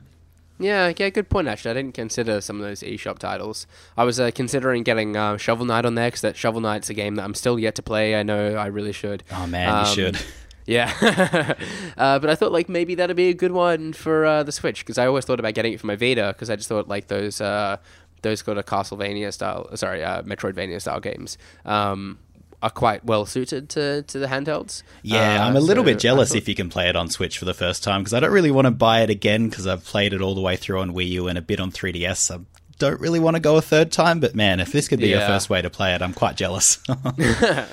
Yeah, 0.58 0.92
yeah, 0.96 1.10
good 1.10 1.28
point. 1.28 1.48
Actually, 1.48 1.72
I 1.72 1.74
didn't 1.74 1.94
consider 1.94 2.40
some 2.40 2.60
of 2.60 2.62
those 2.66 2.80
eShop 2.80 3.18
titles. 3.18 3.66
I 3.96 4.04
was 4.04 4.20
uh, 4.20 4.30
considering 4.32 4.84
getting 4.84 5.16
uh, 5.16 5.36
Shovel 5.36 5.66
Knight 5.66 5.84
on 5.84 5.96
there 5.96 6.08
because 6.08 6.20
that 6.20 6.36
Shovel 6.36 6.60
Knight's 6.60 6.88
a 6.90 6.94
game 6.94 7.16
that 7.16 7.24
I'm 7.24 7.34
still 7.34 7.58
yet 7.58 7.74
to 7.74 7.82
play. 7.82 8.14
I 8.14 8.22
know 8.22 8.54
I 8.54 8.66
really 8.66 8.92
should. 8.92 9.24
Oh 9.32 9.46
man, 9.46 9.68
you 9.68 9.74
Um, 9.74 9.94
should. 9.94 10.18
Yeah, 10.66 10.90
uh, 11.98 12.18
but 12.18 12.30
I 12.30 12.34
thought 12.34 12.50
like 12.50 12.70
maybe 12.70 12.94
that'd 12.94 13.14
be 13.16 13.28
a 13.28 13.34
good 13.34 13.52
one 13.52 13.92
for 13.92 14.24
uh, 14.24 14.42
the 14.44 14.50
Switch 14.50 14.78
because 14.82 14.96
I 14.96 15.06
always 15.06 15.26
thought 15.26 15.38
about 15.38 15.52
getting 15.52 15.74
it 15.74 15.78
for 15.80 15.86
my 15.86 15.94
Vita 15.94 16.32
because 16.34 16.48
I 16.48 16.56
just 16.56 16.70
thought 16.70 16.88
like 16.88 17.08
those 17.08 17.42
uh, 17.42 17.76
those 18.22 18.40
kind 18.42 18.58
of 18.58 18.64
Castlevania 18.64 19.30
style, 19.30 19.68
sorry, 19.76 20.02
uh, 20.02 20.22
Metroidvania 20.22 20.80
style 20.80 21.00
games 21.00 21.36
um, 21.66 22.18
are 22.64 22.70
quite 22.70 23.04
well 23.04 23.26
suited 23.26 23.68
to, 23.68 24.02
to 24.02 24.18
the 24.18 24.26
handhelds. 24.26 24.82
Yeah, 25.02 25.44
Uh, 25.44 25.46
I'm 25.48 25.54
a 25.56 25.60
little 25.60 25.84
so 25.84 25.90
bit 25.92 25.98
jealous 26.00 26.30
thought- 26.30 26.38
if 26.38 26.48
you 26.48 26.54
can 26.54 26.70
play 26.70 26.88
it 26.88 26.96
on 26.96 27.10
Switch 27.10 27.36
for 27.38 27.44
the 27.44 27.52
first 27.52 27.84
time 27.84 28.00
because 28.00 28.14
I 28.14 28.20
don't 28.20 28.32
really 28.32 28.50
want 28.50 28.64
to 28.64 28.70
buy 28.70 29.02
it 29.02 29.10
again 29.10 29.48
because 29.50 29.66
I've 29.66 29.84
played 29.84 30.14
it 30.14 30.22
all 30.22 30.34
the 30.34 30.40
way 30.40 30.56
through 30.56 30.80
on 30.80 30.92
Wii 30.92 31.08
U 31.10 31.28
and 31.28 31.36
a 31.36 31.42
bit 31.42 31.60
on 31.60 31.70
3DS. 31.70 32.30
I 32.34 32.38
don't 32.78 33.00
really 33.00 33.20
want 33.20 33.36
to 33.36 33.40
go 33.40 33.56
a 33.56 33.62
third 33.62 33.92
time, 33.92 34.20
but 34.20 34.34
man, 34.34 34.60
if 34.60 34.72
this 34.72 34.88
could 34.88 35.00
be 35.00 35.08
your 35.08 35.20
first 35.20 35.48
way 35.50 35.62
to 35.62 35.70
play 35.70 35.94
it, 35.94 36.02
I'm 36.02 36.12
quite 36.12 36.36
jealous. 36.36 36.78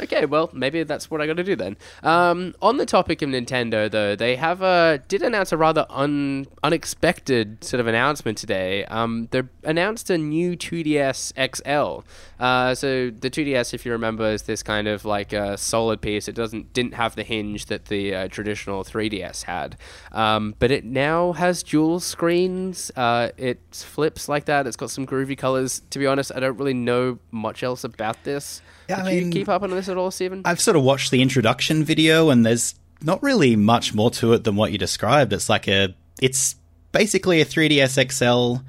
okay, 0.02 0.26
well, 0.26 0.50
maybe 0.54 0.84
that's 0.84 1.10
what 1.10 1.22
I 1.22 1.28
got 1.28 1.38
to 1.38 1.44
do 1.44 1.56
then. 1.56 1.78
Um, 2.04 2.56
on 2.62 2.78
the 2.78 2.86
topic 2.86 3.22
of 3.22 3.30
Nintendo, 3.30 3.90
though, 3.90 4.16
they 4.16 4.36
have 4.36 4.62
uh, 4.62 4.98
did 5.08 5.22
announce 5.22 5.52
a 5.52 5.58
rather 5.58 5.86
un- 5.90 6.48
unexpected 6.64 7.64
sort 7.64 7.80
of 7.80 7.88
announcement 7.88 8.38
today. 8.38 8.86
Um, 8.86 9.28
they 9.32 9.44
announced 9.64 10.10
a 10.10 10.18
new 10.18 10.56
2DS 10.56 11.34
XL. 11.56 12.06
Uh, 12.40 12.74
so 12.76 13.10
the 13.12 13.30
2DS, 13.30 13.74
if 13.74 13.86
you 13.86 13.92
remember, 13.92 14.26
is 14.32 14.44
this 14.44 14.64
kind 14.64 14.88
of 14.88 15.06
like 15.06 15.34
a 15.34 15.58
solid 15.58 16.02
piece. 16.02 16.28
It 16.28 16.36
doesn't 16.36 16.74
didn't 16.74 16.94
have 16.96 17.16
the 17.16 17.24
hinge 17.24 17.66
that 17.68 17.86
the 17.86 18.16
uh, 18.16 18.28
traditional 18.28 18.84
3DS 18.84 19.44
had, 19.44 19.78
um, 20.12 20.56
but 20.60 20.72
it 20.72 20.84
now 20.84 21.34
has 21.34 21.64
dual 21.64 22.00
screens. 22.00 22.92
Uh, 22.96 23.30
it 23.38 23.60
flips 23.72 24.28
like 24.28 24.46
that. 24.46 24.68
It's 24.68 24.76
got 24.76 24.91
some 24.92 25.06
groovy 25.08 25.38
colors. 25.38 25.82
To 25.92 26.00
be 26.00 26.08
honest, 26.08 26.32
I 26.36 26.40
don't 26.40 26.58
really 26.58 26.74
know 26.74 27.20
much 27.32 27.64
else 27.64 27.84
about 27.84 28.24
this. 28.24 28.62
Yeah, 28.90 29.02
I 29.04 29.12
Did 29.12 29.16
you 29.16 29.22
mean- 29.24 29.32
keep 29.32 29.50
up 29.50 29.64
on 29.64 29.72
this 29.72 29.90
at 29.90 29.98
all, 29.98 30.12
Steven? 30.12 30.42
I've 30.46 30.60
sort 30.62 30.76
of 30.78 30.84
watched 30.84 31.12
the 31.12 31.22
introduction 31.22 31.84
video, 31.84 32.30
and 32.30 32.46
there's 32.46 32.76
not 33.04 33.22
really 33.24 33.56
much 33.56 33.94
more 33.94 34.12
to 34.12 34.34
it 34.34 34.44
than 34.44 34.56
what 34.56 34.72
you 34.72 34.78
described. 34.78 35.34
It's 35.34 35.50
like 35.50 35.68
a, 35.68 35.96
it's 36.22 36.56
basically 36.92 37.42
a 37.42 37.46
3DS 37.46 38.12
XL 38.12 38.64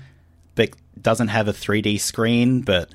but 0.55 0.71
doesn't 1.01 1.29
have 1.29 1.49
a 1.49 1.53
3D 1.53 1.99
screen. 2.01 2.61
But 2.63 2.91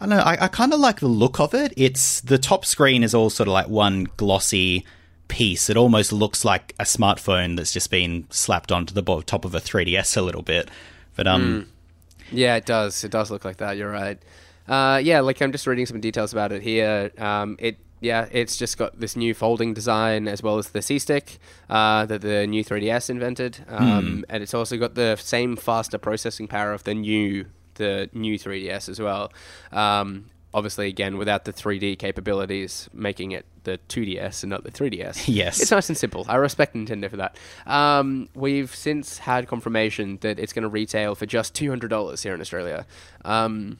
I 0.00 0.06
don't 0.06 0.16
know. 0.16 0.22
I, 0.22 0.44
I 0.44 0.48
kind 0.48 0.72
of 0.74 0.80
like 0.80 1.00
the 1.00 1.06
look 1.08 1.38
of 1.40 1.54
it. 1.54 1.72
It's 1.76 2.20
the 2.22 2.38
top 2.38 2.64
screen 2.64 3.02
is 3.04 3.14
all 3.14 3.30
sort 3.30 3.48
of 3.48 3.52
like 3.52 3.68
one 3.68 4.08
glossy 4.16 4.84
piece. 5.28 5.70
It 5.70 5.76
almost 5.76 6.12
looks 6.12 6.44
like 6.44 6.74
a 6.80 6.84
smartphone 6.84 7.56
that's 7.56 7.72
just 7.72 7.90
been 7.90 8.26
slapped 8.30 8.72
onto 8.72 8.92
the 8.92 9.02
bo- 9.02 9.20
top 9.22 9.44
of 9.44 9.54
a 9.54 9.60
3DS 9.60 10.16
a 10.16 10.20
little 10.22 10.42
bit. 10.42 10.68
But 11.14 11.26
um, 11.26 11.68
Yeah, 12.32 12.56
it 12.56 12.66
does. 12.66 13.04
It 13.04 13.10
does 13.10 13.30
look 13.30 13.44
like 13.44 13.58
that. 13.58 13.76
You're 13.76 13.90
right. 13.90 14.18
Uh, 14.68 15.00
yeah, 15.02 15.20
like 15.20 15.40
I'm 15.42 15.52
just 15.52 15.66
reading 15.66 15.86
some 15.86 16.00
details 16.00 16.32
about 16.32 16.52
it 16.52 16.62
here. 16.62 17.10
Um, 17.18 17.56
it 17.58 17.78
yeah, 18.00 18.26
it's 18.32 18.56
just 18.56 18.78
got 18.78 18.98
this 18.98 19.14
new 19.14 19.32
folding 19.32 19.74
design 19.74 20.26
as 20.26 20.42
well 20.42 20.58
as 20.58 20.70
the 20.70 20.82
C 20.82 20.98
stick 20.98 21.38
uh, 21.70 22.04
that 22.06 22.20
the 22.20 22.48
new 22.48 22.64
3DS 22.64 23.08
invented, 23.08 23.64
um, 23.68 24.24
and 24.28 24.42
it's 24.42 24.54
also 24.54 24.76
got 24.76 24.96
the 24.96 25.16
same 25.16 25.54
faster 25.56 25.98
processing 25.98 26.48
power 26.48 26.72
of 26.72 26.82
the 26.82 26.94
new 26.94 27.46
the 27.74 28.10
new 28.12 28.38
3DS 28.38 28.88
as 28.88 29.00
well. 29.00 29.32
Um, 29.70 30.26
obviously, 30.54 30.88
again, 30.88 31.16
without 31.18 31.44
the 31.44 31.52
3D 31.52 31.98
capabilities, 31.98 32.88
making 32.92 33.32
it 33.32 33.46
the 33.64 33.78
2DS 33.88 34.42
and 34.42 34.50
not 34.50 34.64
the 34.64 34.70
3DS. 34.70 35.26
Yes. 35.32 35.60
it's 35.60 35.70
nice 35.70 35.88
and 35.88 35.96
simple. 35.96 36.26
I 36.28 36.36
respect 36.36 36.74
Nintendo 36.74 37.08
for 37.08 37.16
that. 37.16 37.36
Um, 37.66 38.28
we've 38.34 38.74
since 38.74 39.18
had 39.18 39.48
confirmation 39.48 40.18
that 40.20 40.38
it's 40.38 40.52
going 40.52 40.64
to 40.64 40.68
retail 40.68 41.14
for 41.14 41.26
just 41.26 41.54
two 41.54 41.68
hundred 41.70 41.88
dollars 41.88 42.22
here 42.22 42.34
in 42.34 42.40
Australia. 42.40 42.86
Um, 43.24 43.78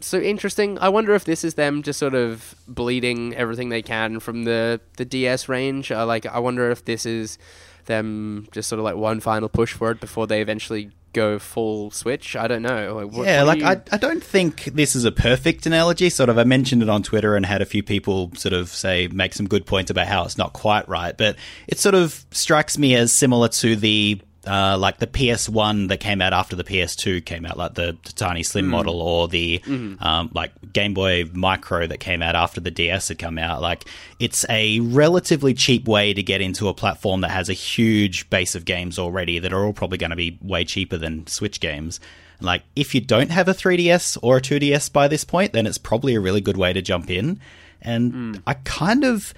so 0.00 0.18
interesting. 0.18 0.78
I 0.80 0.88
wonder 0.88 1.14
if 1.14 1.24
this 1.24 1.44
is 1.44 1.54
them 1.54 1.82
just 1.82 1.98
sort 1.98 2.14
of 2.14 2.54
bleeding 2.68 3.34
everything 3.34 3.68
they 3.68 3.82
can 3.82 4.20
from 4.20 4.44
the 4.44 4.80
the 4.96 5.04
DS 5.04 5.48
range. 5.48 5.90
Uh, 5.92 6.04
like, 6.06 6.26
I 6.26 6.38
wonder 6.40 6.70
if 6.70 6.84
this 6.84 7.06
is 7.06 7.38
them 7.86 8.46
just 8.52 8.68
sort 8.68 8.78
of 8.78 8.84
like 8.84 8.96
one 8.96 9.20
final 9.20 9.48
push 9.48 9.72
for 9.72 9.90
it 9.90 10.00
before 10.00 10.26
they 10.26 10.40
eventually 10.40 10.90
go 11.12 11.38
full 11.38 11.90
Switch. 11.90 12.36
I 12.36 12.48
don't 12.48 12.62
know. 12.62 12.94
Like, 12.94 13.12
what- 13.12 13.26
yeah, 13.26 13.42
what 13.42 13.46
like 13.46 13.58
you- 13.60 13.66
I, 13.66 13.80
I 13.92 13.96
don't 13.98 14.22
think 14.22 14.64
this 14.64 14.94
is 14.96 15.04
a 15.04 15.12
perfect 15.12 15.66
analogy. 15.66 16.10
Sort 16.10 16.28
of, 16.28 16.38
I 16.38 16.44
mentioned 16.44 16.82
it 16.82 16.88
on 16.88 17.02
Twitter 17.02 17.36
and 17.36 17.44
had 17.46 17.62
a 17.62 17.66
few 17.66 17.82
people 17.82 18.30
sort 18.36 18.52
of 18.52 18.68
say 18.68 19.08
make 19.08 19.34
some 19.34 19.46
good 19.48 19.66
points 19.66 19.90
about 19.90 20.06
how 20.06 20.24
it's 20.24 20.38
not 20.38 20.52
quite 20.52 20.88
right, 20.88 21.16
but 21.16 21.36
it 21.68 21.78
sort 21.78 21.94
of 21.94 22.24
strikes 22.30 22.78
me 22.78 22.94
as 22.94 23.12
similar 23.12 23.48
to 23.48 23.76
the 23.76 24.20
uh, 24.46 24.76
like 24.76 24.98
the 24.98 25.06
PS1 25.06 25.88
that 25.88 25.98
came 25.98 26.20
out 26.20 26.32
after 26.32 26.56
the 26.56 26.64
PS2 26.64 27.24
came 27.24 27.46
out, 27.46 27.56
like 27.56 27.74
the, 27.74 27.96
the 28.04 28.12
tiny 28.12 28.42
slim 28.42 28.66
model, 28.66 29.00
or 29.00 29.28
the 29.28 29.62
um, 30.00 30.30
like 30.34 30.52
Game 30.72 30.94
Boy 30.94 31.24
Micro 31.32 31.86
that 31.86 31.98
came 32.00 32.22
out 32.22 32.34
after 32.34 32.60
the 32.60 32.70
DS 32.70 33.08
had 33.08 33.18
come 33.18 33.38
out. 33.38 33.62
Like 33.62 33.84
it's 34.18 34.44
a 34.48 34.80
relatively 34.80 35.54
cheap 35.54 35.86
way 35.86 36.12
to 36.12 36.22
get 36.22 36.40
into 36.40 36.68
a 36.68 36.74
platform 36.74 37.20
that 37.20 37.30
has 37.30 37.48
a 37.48 37.54
huge 37.54 38.28
base 38.30 38.54
of 38.54 38.64
games 38.64 38.98
already 38.98 39.38
that 39.38 39.52
are 39.52 39.64
all 39.64 39.72
probably 39.72 39.98
going 39.98 40.10
to 40.10 40.16
be 40.16 40.38
way 40.42 40.64
cheaper 40.64 40.96
than 40.96 41.26
Switch 41.26 41.60
games. 41.60 42.00
Like, 42.40 42.62
if 42.74 42.94
you 42.94 43.00
don't 43.00 43.30
have 43.30 43.48
a 43.48 43.52
3DS 43.52 44.18
or 44.20 44.38
a 44.38 44.40
2DS 44.40 44.92
by 44.92 45.08
this 45.08 45.24
point, 45.24 45.52
then 45.52 45.66
it's 45.66 45.78
probably 45.78 46.14
a 46.14 46.20
really 46.20 46.40
good 46.40 46.56
way 46.56 46.72
to 46.72 46.82
jump 46.82 47.08
in. 47.10 47.40
And 47.80 48.42
I 48.46 48.54
kind 48.54 49.04
of, 49.04 49.32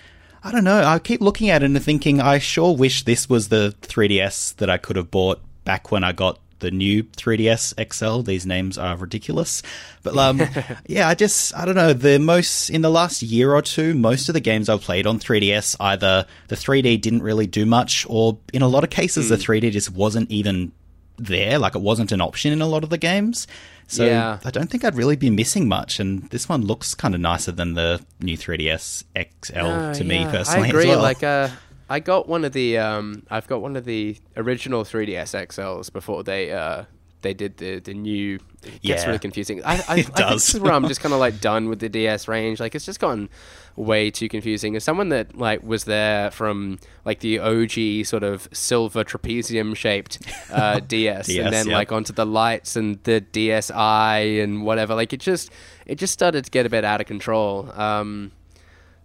I 0.45 0.53
don't 0.53 0.65
know, 0.65 0.85
I 0.85 0.99
keep 0.99 1.23
looking 1.23 1.49
at 1.49 1.63
it 1.63 1.67
and 1.67 1.83
thinking, 1.83 2.21
I 2.21 2.39
sure 2.39 2.77
wish 2.77 3.05
this 3.05 3.31
was 3.31 3.49
the 3.49 3.75
3DS 3.81 4.57
that 4.57 4.69
I 4.69 4.77
could 4.77 4.97
have 4.97 5.11
bought 5.11 5.41
back 5.65 5.91
when 5.91 6.05
I 6.05 6.13
got 6.13 6.39
the 6.59 6.71
new 6.71 7.03
3DS 7.03 7.93
XL. 7.93 8.21
These 8.21 8.45
names 8.45 8.77
are 8.77 8.95
ridiculous. 8.95 9.63
But, 10.03 10.19
um, 10.19 10.43
yeah, 10.87 11.09
I 11.09 11.15
just, 11.15 11.57
I 11.57 11.65
don't 11.65 11.75
know, 11.75 11.95
the 11.95 12.19
most, 12.19 12.69
in 12.69 12.83
the 12.83 12.91
last 12.91 13.23
year 13.23 13.55
or 13.55 13.63
two, 13.63 13.95
most 13.95 14.29
of 14.29 14.35
the 14.35 14.41
games 14.41 14.69
I've 14.69 14.83
played 14.83 15.07
on 15.07 15.19
3DS, 15.19 15.77
either 15.81 16.27
the 16.49 16.57
3D 16.57 17.01
didn't 17.01 17.23
really 17.23 17.47
do 17.47 17.65
much, 17.65 18.07
or 18.11 18.37
in 18.53 18.61
a 18.61 18.69
lot 18.69 18.85
of 18.85 18.91
cases, 18.91 19.31
the 19.31 19.37
3D 19.37 19.73
just 19.73 19.91
wasn't 19.93 20.31
even 20.31 20.73
there. 21.17 21.59
Like 21.59 21.75
it 21.75 21.83
wasn't 21.83 22.13
an 22.13 22.21
option 22.21 22.53
in 22.53 22.61
a 22.61 22.67
lot 22.67 22.85
of 22.85 22.91
the 22.91 22.99
games. 22.99 23.47
So 23.87 24.05
Yeah. 24.05 24.39
I 24.45 24.51
don't 24.51 24.71
think 24.71 24.85
I'd 24.85 24.97
really 24.97 25.17
be 25.17 25.31
missing 25.31 25.69
much. 25.69 26.01
And 26.01 26.29
this 26.31 26.49
one 26.49 26.63
looks 26.63 26.95
kind 26.95 27.15
of 27.15 27.21
nicer 27.21 27.53
than 27.53 27.75
the 27.75 28.01
new 28.21 28.37
3DS 28.37 29.05
XL 29.43 29.59
Uh, 29.59 29.95
to 29.95 30.05
me 30.05 30.25
personally. 30.25 30.67
I 30.67 30.69
agree. 30.69 30.87
Well. 30.89 31.03
Like, 31.03 31.23
uh, 31.23 31.49
I 31.89 32.01
got 32.01 32.27
one 32.29 32.45
of 32.47 32.53
the 32.53 32.79
um, 32.79 33.25
I've 33.31 33.47
got 33.47 33.61
one 33.61 33.77
of 33.77 33.85
the 33.85 34.17
original 34.37 34.85
3ds 34.85 35.35
XLs 35.49 35.93
before 35.93 36.23
they 36.25 36.51
uh, 36.51 36.85
they 37.25 37.35
did 37.35 37.57
the 37.57 37.81
the 37.81 37.93
new. 37.95 38.39
It 38.63 38.81
gets 38.83 39.03
Yeah. 39.03 39.07
really 39.09 39.19
confusing. 39.19 39.63
I, 39.65 39.75
I, 39.75 39.85
I 39.89 39.97
It 39.99 40.03
think 40.05 40.15
does. 40.17 40.47
this 40.47 40.55
is 40.55 40.61
where 40.61 40.73
I'm 40.73 40.87
just 40.89 41.01
kind 41.01 41.13
of 41.13 41.19
like 41.21 41.41
done 41.41 41.69
with 41.69 41.81
the 41.81 41.89
DS 41.91 42.29
range. 42.29 42.61
Like, 42.61 42.75
it's 42.77 42.87
just 42.87 42.99
gotten 43.01 43.29
way 43.77 44.11
too 44.11 44.29
confusing. 44.29 44.75
As 44.77 44.85
someone 44.85 45.09
that 45.11 45.37
like 45.37 45.63
was 45.63 45.85
there 45.85 46.31
from 46.31 46.79
like 47.05 47.19
the 47.21 47.41
OG 47.41 48.07
sort 48.07 48.23
of 48.23 48.49
silver 48.53 49.05
trapezium 49.05 49.75
shaped 49.77 50.19
uh, 50.51 50.79
DS, 50.87 51.27
DS, 51.27 51.45
and 51.45 51.53
then 51.53 51.67
yep. 51.67 51.75
like 51.75 51.93
onto 51.93 52.13
the 52.15 52.25
lights 52.25 52.77
and 52.77 53.03
the 53.03 53.21
DSi 53.33 54.43
and 54.43 54.65
whatever. 54.65 54.95
Like, 54.95 55.13
it 55.13 55.21
just 55.21 55.51
it 55.87 55.97
just 55.97 56.13
started 56.13 56.45
to 56.47 56.51
get 56.51 56.65
a 56.65 56.71
bit 56.71 56.85
out 56.85 57.01
of 57.01 57.07
control. 57.07 57.71
Um, 57.73 58.31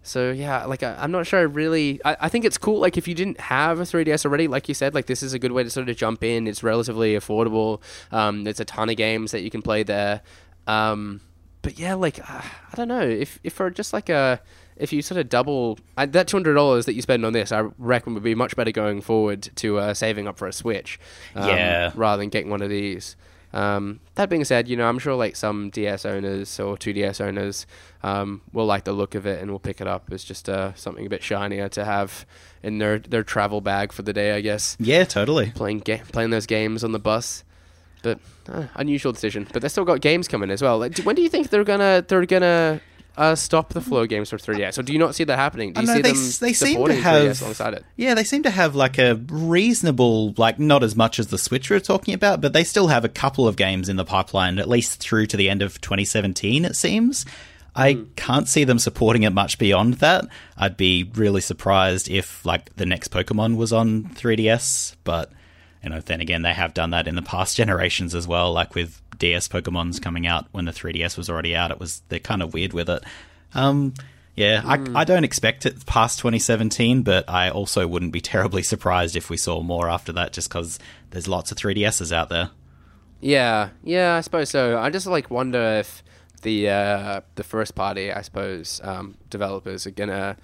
so 0.02 0.30
yeah, 0.32 0.64
like 0.64 0.82
I, 0.82 0.94
I'm 0.98 1.10
not 1.10 1.26
sure. 1.26 1.40
I 1.40 1.42
really, 1.42 2.00
I, 2.04 2.16
I 2.22 2.28
think 2.28 2.44
it's 2.44 2.56
cool. 2.58 2.78
Like 2.80 2.96
if 2.96 3.06
you 3.06 3.14
didn't 3.14 3.38
have 3.40 3.78
a 3.80 3.82
3ds 3.82 4.24
already, 4.24 4.48
like 4.48 4.68
you 4.68 4.74
said, 4.74 4.94
like 4.94 5.06
this 5.06 5.22
is 5.22 5.32
a 5.34 5.38
good 5.38 5.52
way 5.52 5.62
to 5.62 5.70
sort 5.70 5.88
of 5.88 5.96
jump 5.96 6.24
in. 6.24 6.46
It's 6.46 6.62
relatively 6.62 7.14
affordable. 7.14 7.80
Um, 8.10 8.44
there's 8.44 8.60
a 8.60 8.64
ton 8.64 8.88
of 8.88 8.96
games 8.96 9.30
that 9.32 9.42
you 9.42 9.50
can 9.50 9.62
play 9.62 9.82
there. 9.82 10.22
Um, 10.66 11.20
but 11.62 11.78
yeah, 11.78 11.94
like 11.94 12.18
uh, 12.20 12.40
I 12.72 12.76
don't 12.76 12.88
know 12.88 13.00
if 13.02 13.38
if 13.44 13.52
for 13.52 13.68
just 13.70 13.92
like 13.92 14.08
a 14.08 14.40
if 14.76 14.92
you 14.94 15.02
sort 15.02 15.20
of 15.20 15.28
double 15.28 15.78
that 15.96 16.26
two 16.26 16.36
hundred 16.38 16.54
dollars 16.54 16.86
that 16.86 16.94
you 16.94 17.02
spend 17.02 17.26
on 17.26 17.34
this, 17.34 17.52
I 17.52 17.68
reckon 17.76 18.14
would 18.14 18.22
be 18.22 18.34
much 18.34 18.56
better 18.56 18.72
going 18.72 19.02
forward 19.02 19.42
to 19.56 19.78
uh, 19.78 19.92
saving 19.94 20.26
up 20.26 20.38
for 20.38 20.48
a 20.48 20.52
Switch, 20.54 20.98
um, 21.34 21.48
Yeah. 21.50 21.92
rather 21.94 22.22
than 22.22 22.30
getting 22.30 22.50
one 22.50 22.62
of 22.62 22.70
these. 22.70 23.14
Um, 23.52 24.00
that 24.14 24.28
being 24.28 24.44
said, 24.44 24.68
you 24.68 24.76
know, 24.76 24.88
I'm 24.88 24.98
sure 24.98 25.14
like 25.14 25.34
some 25.34 25.70
DS 25.70 26.04
owners 26.04 26.60
or 26.60 26.76
2DS 26.76 27.20
owners 27.20 27.66
um, 28.02 28.42
will 28.52 28.66
like 28.66 28.84
the 28.84 28.92
look 28.92 29.14
of 29.14 29.26
it 29.26 29.42
and 29.42 29.50
will 29.50 29.58
pick 29.58 29.80
it 29.80 29.86
up 29.88 30.08
as 30.12 30.22
just 30.22 30.48
uh, 30.48 30.72
something 30.74 31.04
a 31.04 31.08
bit 31.08 31.22
shinier 31.22 31.68
to 31.70 31.84
have 31.84 32.26
in 32.62 32.78
their, 32.78 32.98
their 33.00 33.24
travel 33.24 33.60
bag 33.60 33.92
for 33.92 34.02
the 34.02 34.12
day, 34.12 34.32
I 34.32 34.40
guess. 34.40 34.76
yeah, 34.78 35.04
totally. 35.04 35.50
Playing 35.50 35.80
ga- 35.80 36.02
playing 36.12 36.30
those 36.30 36.46
games 36.46 36.84
on 36.84 36.92
the 36.92 36.98
bus, 37.00 37.42
but 38.02 38.20
uh, 38.48 38.66
unusual 38.76 39.12
decision. 39.12 39.46
But 39.52 39.62
they've 39.62 39.70
still 39.70 39.84
got 39.84 40.00
games 40.00 40.28
coming 40.28 40.50
as 40.50 40.62
well. 40.62 40.78
Like, 40.78 40.94
do, 40.94 41.02
when 41.02 41.16
do 41.16 41.22
you 41.22 41.28
think 41.28 41.50
they're 41.50 41.64
gonna 41.64 42.04
they're 42.06 42.26
gonna 42.26 42.80
uh, 43.16 43.34
stop 43.34 43.72
the 43.72 43.80
flow 43.80 44.06
games 44.06 44.30
for 44.30 44.38
3DS? 44.38 44.78
Or 44.78 44.82
do 44.82 44.92
you 44.92 44.98
not 44.98 45.14
see 45.14 45.24
that 45.24 45.36
happening? 45.36 45.72
Do 45.72 45.78
I 45.78 45.82
you 45.82 45.86
know, 45.88 45.94
see 45.94 46.02
they, 46.02 46.12
them 46.12 46.32
they 46.40 46.52
seem 46.52 46.84
to 46.86 46.94
have 46.94 47.22
3DS 47.22 47.40
alongside 47.42 47.74
it? 47.74 47.84
Yeah, 47.96 48.14
they 48.14 48.24
seem 48.24 48.42
to 48.44 48.50
have 48.50 48.74
like 48.74 48.98
a 48.98 49.14
reasonable, 49.28 50.32
like 50.36 50.58
not 50.58 50.82
as 50.82 50.96
much 50.96 51.18
as 51.18 51.28
the 51.28 51.38
Switch 51.38 51.70
we're 51.70 51.80
talking 51.80 52.14
about, 52.14 52.40
but 52.40 52.52
they 52.52 52.64
still 52.64 52.88
have 52.88 53.04
a 53.04 53.08
couple 53.08 53.46
of 53.46 53.56
games 53.56 53.88
in 53.88 53.96
the 53.96 54.04
pipeline, 54.04 54.58
at 54.58 54.68
least 54.68 55.00
through 55.00 55.26
to 55.26 55.36
the 55.36 55.50
end 55.50 55.62
of 55.62 55.80
2017. 55.80 56.64
It 56.64 56.76
seems. 56.76 57.26
I 57.74 57.92
Hmm. 57.92 58.04
can't 58.16 58.48
see 58.48 58.64
them 58.64 58.78
supporting 58.78 59.22
it 59.22 59.30
much 59.32 59.58
beyond 59.58 59.94
that. 59.94 60.24
I'd 60.56 60.76
be 60.76 61.04
really 61.14 61.40
surprised 61.40 62.08
if 62.10 62.44
like 62.44 62.74
the 62.76 62.86
next 62.86 63.12
Pokemon 63.12 63.56
was 63.56 63.72
on 63.72 64.04
3DS, 64.14 64.96
but 65.04 65.30
you 65.82 65.88
know, 65.90 66.00
then 66.00 66.20
again, 66.20 66.42
they 66.42 66.52
have 66.52 66.74
done 66.74 66.90
that 66.90 67.06
in 67.06 67.14
the 67.14 67.22
past 67.22 67.56
generations 67.60 68.14
as 68.14 68.26
well. 68.26 68.52
Like 68.52 68.74
with 68.74 69.00
DS 69.20 69.46
Pokemon's 69.46 70.00
coming 70.00 70.26
out 70.26 70.46
when 70.50 70.64
the 70.64 70.72
3DS 70.72 71.16
was 71.16 71.30
already 71.30 71.54
out, 71.54 71.70
it 71.70 71.78
was 71.78 72.02
they're 72.08 72.18
kind 72.18 72.42
of 72.42 72.52
weird 72.52 72.72
with 72.72 72.90
it. 72.90 73.04
Um, 73.54 73.94
yeah, 74.34 74.62
I, 74.64 75.00
I 75.00 75.04
don't 75.04 75.24
expect 75.24 75.66
it 75.66 75.84
past 75.86 76.18
2017, 76.20 77.02
but 77.02 77.28
I 77.28 77.50
also 77.50 77.86
wouldn't 77.86 78.12
be 78.12 78.20
terribly 78.34 78.62
surprised 78.62 79.14
if 79.14 79.30
we 79.30 79.36
saw 79.36 79.60
more 79.60 79.88
after 79.88 80.12
that, 80.12 80.32
just 80.32 80.48
because 80.48 80.78
there's 81.10 81.28
lots 81.28 81.52
of 81.52 81.58
3DSs 81.58 82.10
out 82.10 82.28
there. 82.28 82.50
Yeah, 83.20 83.70
yeah, 83.84 84.16
I 84.16 84.22
suppose 84.22 84.48
so. 84.50 84.78
I 84.78 84.88
just 84.88 85.06
like 85.06 85.30
wonder 85.30 85.62
if 85.78 86.02
the 86.42 86.70
uh, 86.70 87.20
the 87.34 87.44
first 87.44 87.74
party, 87.74 88.10
I 88.10 88.22
suppose, 88.22 88.80
um, 88.82 89.16
developers 89.28 89.86
are 89.86 89.90
gonna 89.90 90.38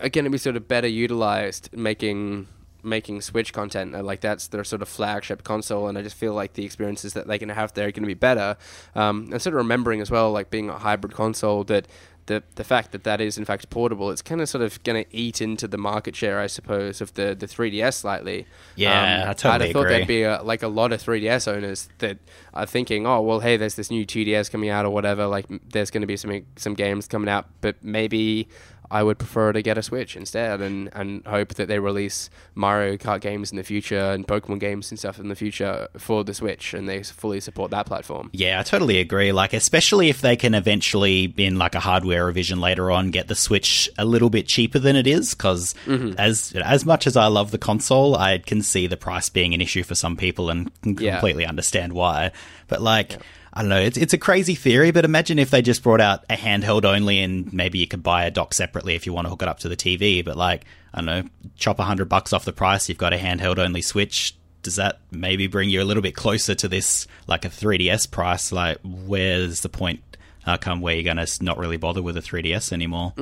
are 0.00 0.08
gonna 0.08 0.30
be 0.30 0.38
sort 0.38 0.56
of 0.56 0.68
better 0.68 0.86
utilized 0.86 1.70
making 1.76 2.46
making 2.86 3.20
Switch 3.20 3.52
content. 3.52 3.94
Uh, 3.94 4.02
Like 4.02 4.20
that's 4.20 4.46
their 4.48 4.64
sort 4.64 4.80
of 4.82 4.88
flagship 4.88 5.42
console, 5.44 5.88
and 5.88 5.98
I 5.98 6.02
just 6.02 6.16
feel 6.16 6.32
like 6.34 6.54
the 6.54 6.64
experiences 6.64 7.12
that 7.14 7.26
they're 7.26 7.38
gonna 7.38 7.54
have 7.54 7.74
there 7.74 7.88
are 7.88 7.92
gonna 7.92 8.06
be 8.06 8.14
better. 8.14 8.56
Um, 8.94 9.28
and 9.32 9.42
sort 9.42 9.54
of 9.54 9.58
remembering 9.58 10.00
as 10.00 10.10
well, 10.10 10.30
like 10.32 10.50
being 10.50 10.70
a 10.70 10.78
hybrid 10.78 11.12
console, 11.14 11.64
that 11.64 11.86
the 12.26 12.42
the 12.56 12.64
fact 12.64 12.90
that 12.90 13.04
that 13.04 13.20
is 13.20 13.38
in 13.38 13.44
fact 13.44 13.70
portable, 13.70 14.10
it's 14.10 14.20
kind 14.22 14.40
of 14.40 14.48
sort 14.48 14.60
of 14.62 14.82
going 14.82 15.04
to 15.04 15.16
eat 15.16 15.40
into 15.40 15.68
the 15.68 15.78
market 15.78 16.16
share, 16.16 16.40
I 16.40 16.48
suppose, 16.48 17.00
of 17.00 17.14
the 17.14 17.36
the 17.38 17.46
3DS 17.46 17.94
slightly. 17.94 18.46
Yeah, 18.74 19.26
I 19.28 19.32
totally 19.32 19.54
I'd 19.54 19.60
have 19.60 19.72
thought 19.72 19.80
agree. 19.82 19.94
there'd 19.94 20.08
be 20.08 20.22
a, 20.24 20.42
like 20.42 20.64
a 20.64 20.68
lot 20.68 20.92
of 20.92 21.00
3DS 21.00 21.46
owners 21.46 21.88
that 21.98 22.18
are 22.52 22.66
thinking, 22.66 23.06
oh 23.06 23.20
well, 23.20 23.38
hey, 23.38 23.56
there's 23.56 23.76
this 23.76 23.92
new 23.92 24.04
2DS 24.04 24.50
coming 24.50 24.70
out 24.70 24.84
or 24.84 24.90
whatever. 24.90 25.26
Like 25.28 25.46
there's 25.70 25.92
going 25.92 26.00
to 26.00 26.06
be 26.08 26.16
some 26.16 26.42
some 26.56 26.74
games 26.74 27.06
coming 27.06 27.28
out, 27.28 27.46
but 27.60 27.76
maybe 27.84 28.48
I 28.90 29.02
would 29.02 29.18
prefer 29.18 29.52
to 29.52 29.62
get 29.62 29.76
a 29.78 29.82
Switch 29.82 30.16
instead, 30.16 30.60
and 30.60 30.88
and 30.94 31.24
hope 31.26 31.54
that 31.54 31.66
they 31.68 31.78
release 31.78 32.30
Mario 32.54 32.96
Kart 32.96 33.20
games 33.20 33.50
in 33.50 33.56
the 33.56 33.62
future 33.64 33.98
and 33.98 34.26
Pokemon 34.26 34.60
games 34.60 34.90
and 34.90 34.98
stuff 34.98 35.18
in 35.18 35.28
the 35.28 35.34
future 35.34 35.88
for 35.98 36.24
the 36.24 36.34
Switch, 36.34 36.74
and 36.74 36.88
they 36.88 37.02
fully 37.02 37.40
support 37.40 37.70
that 37.72 37.86
platform. 37.86 38.30
Yeah, 38.32 38.60
I 38.60 38.62
totally 38.62 38.98
agree. 38.98 39.32
Like, 39.32 39.52
especially 39.52 40.08
if 40.08 40.20
they 40.20 40.36
can 40.36 40.54
eventually, 40.54 41.32
in 41.36 41.58
like 41.58 41.74
a 41.74 41.80
hardware 41.80 42.26
revision 42.26 42.60
later 42.60 42.90
on, 42.90 43.10
get 43.10 43.28
the 43.28 43.34
Switch 43.34 43.88
a 43.98 44.04
little 44.04 44.30
bit 44.30 44.46
cheaper 44.46 44.78
than 44.78 44.96
it 44.96 45.06
is. 45.06 45.34
Because 45.34 45.74
Mm-hmm. 45.86 46.14
as 46.18 46.52
as 46.64 46.84
much 46.84 47.06
as 47.06 47.16
I 47.16 47.26
love 47.26 47.50
the 47.50 47.58
console, 47.58 48.16
I 48.16 48.38
can 48.38 48.62
see 48.62 48.86
the 48.86 48.96
price 48.96 49.28
being 49.28 49.54
an 49.54 49.60
issue 49.60 49.82
for 49.82 49.94
some 49.94 50.16
people, 50.16 50.50
and 50.50 50.70
can 50.82 50.96
Yeah. 50.98 51.12
completely 51.16 51.46
understand 51.46 51.92
why. 51.92 52.30
But 52.68 52.82
like. 52.82 53.18
I 53.56 53.60
don't 53.60 53.70
know. 53.70 53.80
It's 53.80 53.96
it's 53.96 54.12
a 54.12 54.18
crazy 54.18 54.54
theory, 54.54 54.90
but 54.90 55.06
imagine 55.06 55.38
if 55.38 55.48
they 55.48 55.62
just 55.62 55.82
brought 55.82 56.02
out 56.02 56.24
a 56.28 56.34
handheld 56.34 56.84
only, 56.84 57.20
and 57.22 57.50
maybe 57.54 57.78
you 57.78 57.86
could 57.86 58.02
buy 58.02 58.26
a 58.26 58.30
dock 58.30 58.52
separately 58.52 58.94
if 58.94 59.06
you 59.06 59.14
want 59.14 59.24
to 59.24 59.30
hook 59.30 59.40
it 59.40 59.48
up 59.48 59.60
to 59.60 59.70
the 59.70 59.76
TV. 59.76 60.22
But 60.22 60.36
like, 60.36 60.66
I 60.92 60.98
don't 60.98 61.06
know, 61.06 61.22
chop 61.56 61.78
a 61.78 61.84
hundred 61.84 62.10
bucks 62.10 62.34
off 62.34 62.44
the 62.44 62.52
price. 62.52 62.86
You've 62.90 62.98
got 62.98 63.14
a 63.14 63.16
handheld 63.16 63.58
only 63.58 63.80
Switch. 63.80 64.36
Does 64.62 64.76
that 64.76 65.00
maybe 65.10 65.46
bring 65.46 65.70
you 65.70 65.80
a 65.80 65.84
little 65.84 66.02
bit 66.02 66.14
closer 66.14 66.54
to 66.54 66.68
this, 66.68 67.06
like 67.26 67.46
a 67.46 67.48
3DS 67.48 68.10
price? 68.10 68.52
Like, 68.52 68.76
where's 68.84 69.60
the 69.62 69.70
point? 69.70 70.02
How 70.46 70.56
come 70.56 70.80
where 70.80 70.94
you're 70.94 71.02
going 71.02 71.16
to 71.16 71.44
not 71.44 71.58
really 71.58 71.76
bother 71.76 72.00
with 72.00 72.16
a 72.16 72.20
3DS 72.20 72.72
anymore? 72.72 73.12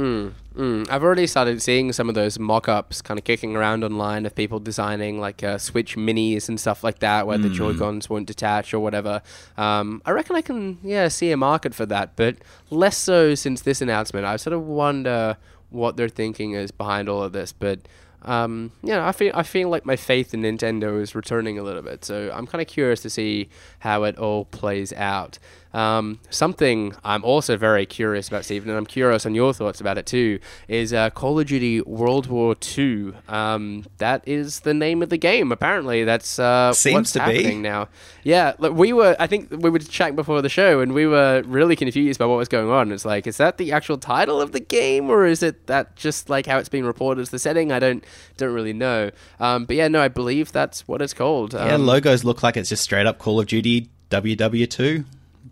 Mm, 0.54 0.90
I've 0.90 1.02
already 1.02 1.26
started 1.26 1.62
seeing 1.62 1.90
some 1.94 2.10
of 2.10 2.14
those 2.14 2.38
mock-ups 2.38 3.00
kind 3.00 3.18
of 3.18 3.24
kicking 3.24 3.56
around 3.56 3.82
online 3.82 4.26
of 4.26 4.34
people 4.34 4.60
designing 4.60 5.18
like 5.18 5.42
uh, 5.42 5.56
Switch 5.56 5.96
minis 5.96 6.50
and 6.50 6.60
stuff 6.60 6.84
like 6.84 6.98
that, 6.98 7.26
where 7.26 7.38
the 7.38 7.48
Joy 7.48 7.72
Cons 7.78 8.10
won't 8.10 8.26
detach 8.26 8.74
or 8.74 8.78
whatever. 8.80 9.22
Um, 9.56 10.02
I 10.04 10.10
reckon 10.10 10.36
I 10.36 10.42
can 10.42 10.78
yeah 10.84 11.08
see 11.08 11.32
a 11.32 11.36
market 11.38 11.74
for 11.74 11.86
that, 11.86 12.14
but 12.14 12.36
less 12.68 12.98
so 12.98 13.34
since 13.34 13.62
this 13.62 13.80
announcement. 13.80 14.26
I 14.26 14.36
sort 14.36 14.52
of 14.52 14.62
wonder 14.66 15.38
what 15.70 15.96
their 15.96 16.10
thinking 16.10 16.52
is 16.52 16.70
behind 16.70 17.08
all 17.08 17.22
of 17.22 17.32
this, 17.32 17.52
but. 17.52 17.80
Um, 18.26 18.72
yeah, 18.82 19.06
I 19.06 19.12
feel 19.12 19.32
I 19.34 19.42
feel 19.42 19.68
like 19.68 19.84
my 19.84 19.96
faith 19.96 20.32
in 20.32 20.40
Nintendo 20.40 20.98
is 20.98 21.14
returning 21.14 21.58
a 21.58 21.62
little 21.62 21.82
bit, 21.82 22.06
so 22.06 22.30
I'm 22.32 22.46
kind 22.46 22.62
of 22.62 22.68
curious 22.68 23.02
to 23.02 23.10
see 23.10 23.50
how 23.80 24.04
it 24.04 24.16
all 24.16 24.46
plays 24.46 24.94
out. 24.94 25.38
Um, 25.74 26.20
something 26.30 26.94
I'm 27.04 27.24
also 27.24 27.56
very 27.56 27.84
curious 27.84 28.28
about, 28.28 28.44
Steven, 28.44 28.68
and 28.70 28.78
I'm 28.78 28.86
curious 28.86 29.26
on 29.26 29.34
your 29.34 29.52
thoughts 29.52 29.80
about 29.80 29.98
it 29.98 30.06
too, 30.06 30.38
is 30.68 30.92
uh, 30.92 31.10
Call 31.10 31.40
of 31.40 31.46
Duty 31.48 31.80
World 31.80 32.28
War 32.28 32.54
II. 32.78 33.12
Um, 33.28 33.84
that 33.98 34.22
is 34.26 34.60
the 34.60 34.72
name 34.72 35.02
of 35.02 35.08
the 35.10 35.18
game. 35.18 35.50
Apparently, 35.50 36.04
that's 36.04 36.38
uh, 36.38 36.72
Seems 36.72 36.94
what's 36.94 37.12
to 37.12 37.26
be. 37.26 37.56
now. 37.56 37.88
Yeah, 38.22 38.52
look, 38.58 38.74
we 38.74 38.92
were. 38.92 39.16
I 39.18 39.26
think 39.26 39.50
we 39.50 39.68
were 39.68 39.80
chatting 39.80 40.14
before 40.16 40.40
the 40.42 40.48
show, 40.48 40.80
and 40.80 40.92
we 40.92 41.06
were 41.06 41.42
really 41.44 41.74
confused 41.74 42.18
by 42.20 42.26
what 42.26 42.36
was 42.38 42.48
going 42.48 42.70
on. 42.70 42.92
It's 42.92 43.04
like, 43.04 43.26
is 43.26 43.36
that 43.38 43.58
the 43.58 43.72
actual 43.72 43.98
title 43.98 44.40
of 44.40 44.52
the 44.52 44.60
game, 44.60 45.10
or 45.10 45.26
is 45.26 45.42
it 45.42 45.66
that 45.66 45.96
just 45.96 46.30
like 46.30 46.46
how 46.46 46.58
it's 46.58 46.68
being 46.68 46.84
reported 46.84 47.20
as 47.20 47.30
the 47.30 47.38
setting? 47.40 47.72
I 47.72 47.80
don't 47.80 48.04
don't 48.36 48.54
really 48.54 48.72
know. 48.72 49.10
Um, 49.40 49.64
but 49.64 49.74
yeah, 49.74 49.88
no, 49.88 50.00
I 50.00 50.08
believe 50.08 50.52
that's 50.52 50.86
what 50.86 51.02
it's 51.02 51.14
called. 51.14 51.52
yeah, 51.52 51.74
Um, 51.74 51.84
logos 51.84 52.22
look 52.24 52.42
like 52.44 52.56
it's 52.56 52.68
just 52.68 52.84
straight 52.84 53.06
up 53.06 53.18
Call 53.18 53.40
of 53.40 53.48
Duty 53.48 53.88
WW2. 54.10 55.04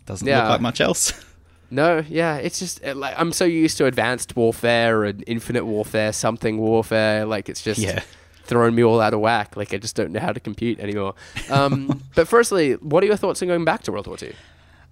Doesn't 0.05 0.27
Yeah. 0.27 0.41
look 0.41 0.49
like 0.49 0.61
much 0.61 0.81
else. 0.81 1.13
No, 1.71 2.03
yeah, 2.07 2.35
it's 2.35 2.59
just 2.59 2.85
uh, 2.85 2.93
like 2.93 3.15
I'm 3.17 3.31
so 3.31 3.45
used 3.45 3.79
to 3.79 3.87
advanced 3.87 4.35
warfare 4.35 5.05
and 5.05 5.23
infinite 5.25 5.65
warfare, 5.65 6.13
something 6.13 6.59
warfare. 6.59 7.25
Like 7.25 7.49
it's 7.49 7.63
just 7.63 7.79
Yeah. 7.81 8.03
throwing 8.43 8.75
me 8.75 8.83
all 8.83 9.01
out 9.01 9.15
of 9.15 9.21
whack. 9.21 9.57
Like 9.57 9.73
I 9.73 9.77
just 9.77 9.95
don't 9.95 10.11
know 10.11 10.19
how 10.19 10.31
to 10.31 10.39
compute 10.39 10.79
anymore. 10.79 11.15
Um, 11.49 12.03
but 12.15 12.27
firstly, 12.27 12.73
what 12.73 13.01
are 13.03 13.07
your 13.07 13.15
thoughts 13.17 13.41
on 13.41 13.47
going 13.47 13.65
back 13.65 13.81
to 13.83 13.91
World 13.91 14.05
War 14.05 14.17
Two? 14.17 14.33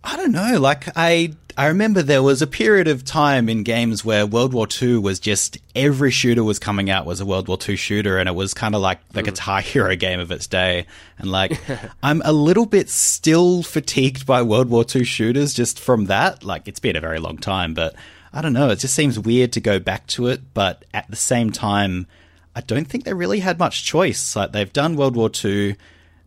I 0.03 0.17
don't 0.17 0.31
know. 0.31 0.59
Like 0.59 0.85
I, 0.95 1.33
I 1.57 1.67
remember 1.67 2.01
there 2.01 2.23
was 2.23 2.41
a 2.41 2.47
period 2.47 2.87
of 2.87 3.05
time 3.05 3.49
in 3.49 3.63
games 3.63 4.03
where 4.03 4.25
World 4.25 4.53
War 4.53 4.67
II 4.81 4.97
was 4.97 5.19
just 5.19 5.57
every 5.75 6.11
shooter 6.11 6.43
was 6.43 6.59
coming 6.59 6.89
out 6.89 7.05
was 7.05 7.21
a 7.21 7.25
World 7.25 7.47
War 7.47 7.57
II 7.67 7.75
shooter, 7.75 8.17
and 8.17 8.27
it 8.27 8.33
was 8.33 8.53
kind 8.53 8.73
of 8.73 8.81
like 8.81 9.07
the 9.09 9.19
hmm. 9.19 9.25
Guitar 9.25 9.61
Hero 9.61 9.95
game 9.95 10.19
of 10.19 10.31
its 10.31 10.47
day. 10.47 10.87
And 11.17 11.29
like, 11.29 11.59
I'm 12.03 12.21
a 12.25 12.33
little 12.33 12.65
bit 12.65 12.89
still 12.89 13.63
fatigued 13.63 14.25
by 14.25 14.41
World 14.41 14.69
War 14.69 14.85
II 14.93 15.03
shooters 15.03 15.53
just 15.53 15.79
from 15.79 16.05
that. 16.05 16.43
Like, 16.43 16.67
it's 16.67 16.79
been 16.79 16.95
a 16.95 17.01
very 17.01 17.19
long 17.19 17.37
time, 17.37 17.73
but 17.73 17.95
I 18.33 18.41
don't 18.41 18.53
know. 18.53 18.69
It 18.69 18.79
just 18.79 18.95
seems 18.95 19.19
weird 19.19 19.51
to 19.53 19.59
go 19.59 19.79
back 19.79 20.07
to 20.07 20.27
it, 20.27 20.41
but 20.53 20.85
at 20.93 21.09
the 21.09 21.15
same 21.15 21.51
time, 21.51 22.07
I 22.55 22.61
don't 22.61 22.85
think 22.85 23.03
they 23.03 23.13
really 23.13 23.39
had 23.39 23.59
much 23.59 23.85
choice. 23.85 24.35
Like, 24.35 24.51
they've 24.51 24.73
done 24.73 24.95
World 24.95 25.15
War 25.15 25.29
II. 25.43 25.75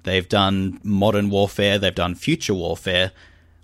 They've 0.05 0.29
done 0.29 0.81
modern 0.83 1.31
warfare. 1.31 1.79
They've 1.79 1.95
done 1.95 2.15
future 2.15 2.55
warfare. 2.55 3.13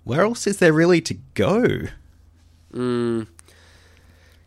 Where 0.03 0.21
else 0.21 0.47
is 0.47 0.57
there 0.57 0.73
really 0.73 1.01
to 1.01 1.15
go? 1.33 1.87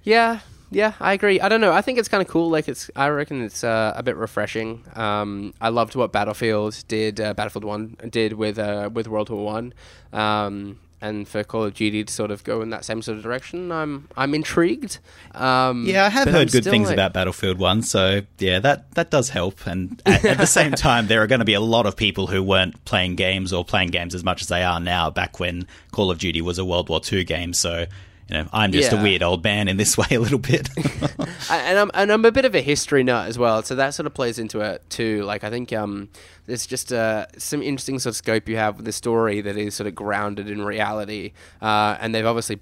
Yeah, 0.03 0.41
yeah, 0.71 0.95
I 1.01 1.13
agree. 1.13 1.41
I 1.41 1.49
don't 1.49 1.61
know. 1.61 1.73
I 1.73 1.81
think 1.81 1.99
it's 1.99 2.09
kind 2.09 2.21
of 2.21 2.29
cool. 2.29 2.51
Like 2.51 2.69
it's, 2.69 2.91
I 2.97 3.09
reckon 3.09 3.43
it's 3.43 3.63
uh, 3.63 3.93
a 3.97 4.03
bit 4.03 4.17
refreshing. 4.17 4.85
Um, 4.95 5.55
I 5.61 5.69
loved 5.69 5.95
what 5.95 6.13
Battlefield 6.13 6.83
did, 6.89 7.21
uh, 7.21 7.35
Battlefield 7.35 7.65
One 7.65 7.97
did 8.11 8.33
with 8.33 8.59
uh, 8.59 8.91
with 8.93 9.07
World 9.07 9.31
War 9.31 9.45
One. 9.45 9.73
Um, 10.13 10.81
and 11.07 11.29
for 11.29 11.45
Call 11.45 11.65
of 11.65 11.75
Duty 11.75 12.03
to 12.05 12.13
sort 12.13 12.31
of 12.31 12.43
go 12.45 12.63
in 12.63 12.71
that 12.71 12.85
same 12.85 13.03
sort 13.03 13.19
of 13.19 13.23
direction, 13.23 13.71
I'm 13.71 14.09
I'm 14.17 14.35
intrigued. 14.35 14.99
Um, 15.35 15.85
Yeah, 15.87 16.07
I 16.07 16.09
have 16.09 16.27
heard 16.29 16.37
I'm 16.37 16.47
good 16.49 16.65
things 16.65 16.87
like- 16.89 16.95
about 16.95 17.13
Battlefield 17.13 17.59
1, 17.59 17.83
so 17.83 18.23
yeah, 18.39 18.59
that, 18.61 18.91
that 18.95 19.11
does 19.11 19.29
help. 19.29 19.67
And 19.67 20.01
at, 20.07 20.25
at 20.25 20.39
the 20.39 20.47
same 20.47 20.73
time, 20.89 21.07
there 21.07 21.23
are 21.23 21.27
going 21.27 21.41
to 21.41 21.45
be 21.45 21.55
a 21.55 21.61
lot 21.61 21.87
of 21.87 21.97
people 21.97 22.27
who 22.29 22.43
weren't 22.43 22.85
playing 22.85 23.17
games 23.17 23.53
or 23.53 23.65
playing 23.65 23.91
games 23.91 24.15
as 24.15 24.25
much 24.25 24.43
as 24.43 24.49
they 24.49 24.63
are 24.63 24.81
now 24.81 25.11
back 25.11 25.39
when 25.41 25.67
Call 25.93 26.11
of 26.11 26.19
Duty 26.19 26.41
was 26.41 26.59
a 26.59 26.65
World 26.65 26.89
War 26.89 27.01
II 27.13 27.25
game. 27.25 27.53
So, 27.53 27.87
you 28.29 28.37
know, 28.37 28.47
I'm 28.53 28.73
just 28.73 28.93
Yeah. 28.93 29.01
a 29.01 29.03
weird 29.03 29.23
old 29.23 29.43
man 29.45 29.69
in 29.69 29.77
this 29.77 29.97
way 29.99 30.07
a 30.13 30.21
little 30.21 30.39
bit. 30.39 30.69
And 31.51 31.79
I'm 31.79 31.91
and 31.95 32.11
I'm 32.11 32.25
a 32.25 32.33
bit 32.33 32.47
of 32.47 32.55
a 32.55 32.63
history 32.63 33.05
nut 33.05 33.29
as 33.29 33.39
well, 33.39 33.63
so 33.63 33.75
that 33.75 33.93
sort 33.95 34.07
of 34.07 34.15
plays 34.15 34.39
into 34.39 34.61
it 34.61 34.83
too. 34.89 35.23
Like 35.25 35.45
I 35.45 35.51
think 35.51 35.73
um, 35.75 36.09
there's 36.47 36.67
just 36.67 36.91
uh, 36.93 37.27
some 37.37 37.63
interesting 37.63 37.99
sort 37.99 38.13
of 38.13 38.17
scope 38.17 38.49
you 38.49 38.57
have 38.57 38.77
with 38.77 38.87
the 38.87 38.93
story 38.93 39.43
that 39.43 39.57
is 39.57 39.75
sort 39.75 39.87
of 39.87 39.95
grounded 39.95 40.49
in 40.51 40.63
reality, 40.65 41.33
uh, 41.61 41.99
and 42.01 42.15
they've 42.15 42.25
obviously 42.25 42.61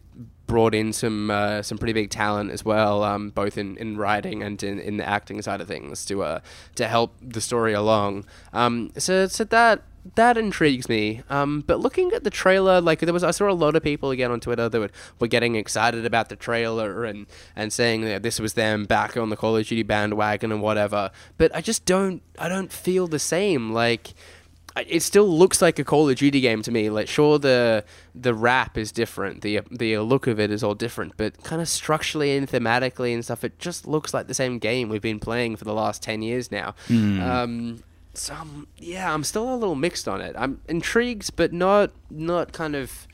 brought 0.48 0.74
in 0.74 0.92
some 0.92 1.30
uh, 1.30 1.62
some 1.62 1.78
pretty 1.78 1.92
big 1.92 2.10
talent 2.10 2.50
as 2.50 2.64
well, 2.64 3.04
um, 3.04 3.30
both 3.30 3.56
in, 3.56 3.76
in 3.76 3.96
writing 3.96 4.42
and 4.42 4.60
in, 4.64 4.80
in 4.80 4.96
the 4.96 5.08
acting 5.08 5.40
side 5.42 5.60
of 5.60 5.68
things 5.68 6.04
to 6.06 6.24
uh, 6.24 6.40
to 6.74 6.88
help 6.88 7.14
the 7.22 7.40
story 7.40 7.72
along. 7.72 8.24
Um, 8.52 8.90
so 8.98 9.28
so 9.28 9.44
that 9.44 9.82
that 10.14 10.36
intrigues 10.36 10.88
me. 10.88 11.22
Um, 11.30 11.62
but 11.66 11.80
looking 11.80 12.12
at 12.12 12.24
the 12.24 12.30
trailer, 12.30 12.80
like 12.80 13.00
there 13.00 13.12
was, 13.12 13.22
I 13.22 13.30
saw 13.30 13.48
a 13.48 13.52
lot 13.52 13.76
of 13.76 13.82
people 13.82 14.10
again 14.10 14.30
on 14.30 14.40
Twitter 14.40 14.68
that 14.68 14.78
were, 14.80 14.90
were 15.20 15.28
getting 15.28 15.54
excited 15.54 16.04
about 16.04 16.28
the 16.28 16.36
trailer 16.36 17.04
and 17.04 17.26
and 17.54 17.72
saying 17.72 18.02
that 18.02 18.22
this 18.22 18.40
was 18.40 18.54
them 18.54 18.84
back 18.84 19.16
on 19.16 19.30
the 19.30 19.36
Call 19.36 19.56
of 19.56 19.66
Duty 19.66 19.82
bandwagon 19.82 20.50
and 20.50 20.60
whatever. 20.60 21.10
But 21.38 21.54
I 21.54 21.60
just 21.60 21.84
don't, 21.84 22.22
I 22.38 22.48
don't 22.48 22.72
feel 22.72 23.06
the 23.06 23.18
same. 23.18 23.72
Like 23.72 24.14
it 24.74 25.02
still 25.02 25.28
looks 25.28 25.60
like 25.60 25.78
a 25.78 25.84
Call 25.84 26.08
of 26.08 26.16
Duty 26.16 26.40
game 26.40 26.62
to 26.62 26.70
me. 26.72 26.90
Like 26.90 27.06
sure 27.08 27.38
the 27.38 27.84
the 28.14 28.34
wrap 28.34 28.76
is 28.76 28.90
different, 28.90 29.42
the 29.42 29.60
the 29.70 29.98
look 29.98 30.26
of 30.26 30.40
it 30.40 30.50
is 30.50 30.64
all 30.64 30.74
different, 30.74 31.16
but 31.16 31.44
kind 31.44 31.62
of 31.62 31.68
structurally 31.68 32.36
and 32.36 32.48
thematically 32.48 33.14
and 33.14 33.24
stuff, 33.24 33.44
it 33.44 33.58
just 33.58 33.86
looks 33.86 34.12
like 34.12 34.26
the 34.26 34.34
same 34.34 34.58
game 34.58 34.88
we've 34.88 35.00
been 35.02 35.20
playing 35.20 35.56
for 35.56 35.64
the 35.64 35.74
last 35.74 36.02
ten 36.02 36.22
years 36.22 36.50
now. 36.50 36.74
Um, 37.22 37.82
so 38.14 38.34
I'm, 38.34 38.66
yeah, 38.78 39.12
I'm 39.12 39.24
still 39.24 39.52
a 39.52 39.56
little 39.56 39.74
mixed 39.74 40.08
on 40.08 40.20
it. 40.20 40.34
I'm 40.38 40.60
intrigued, 40.68 41.34
but 41.36 41.52
not 41.52 41.90
not 42.10 42.52
kind 42.52 42.76
of 42.76 43.06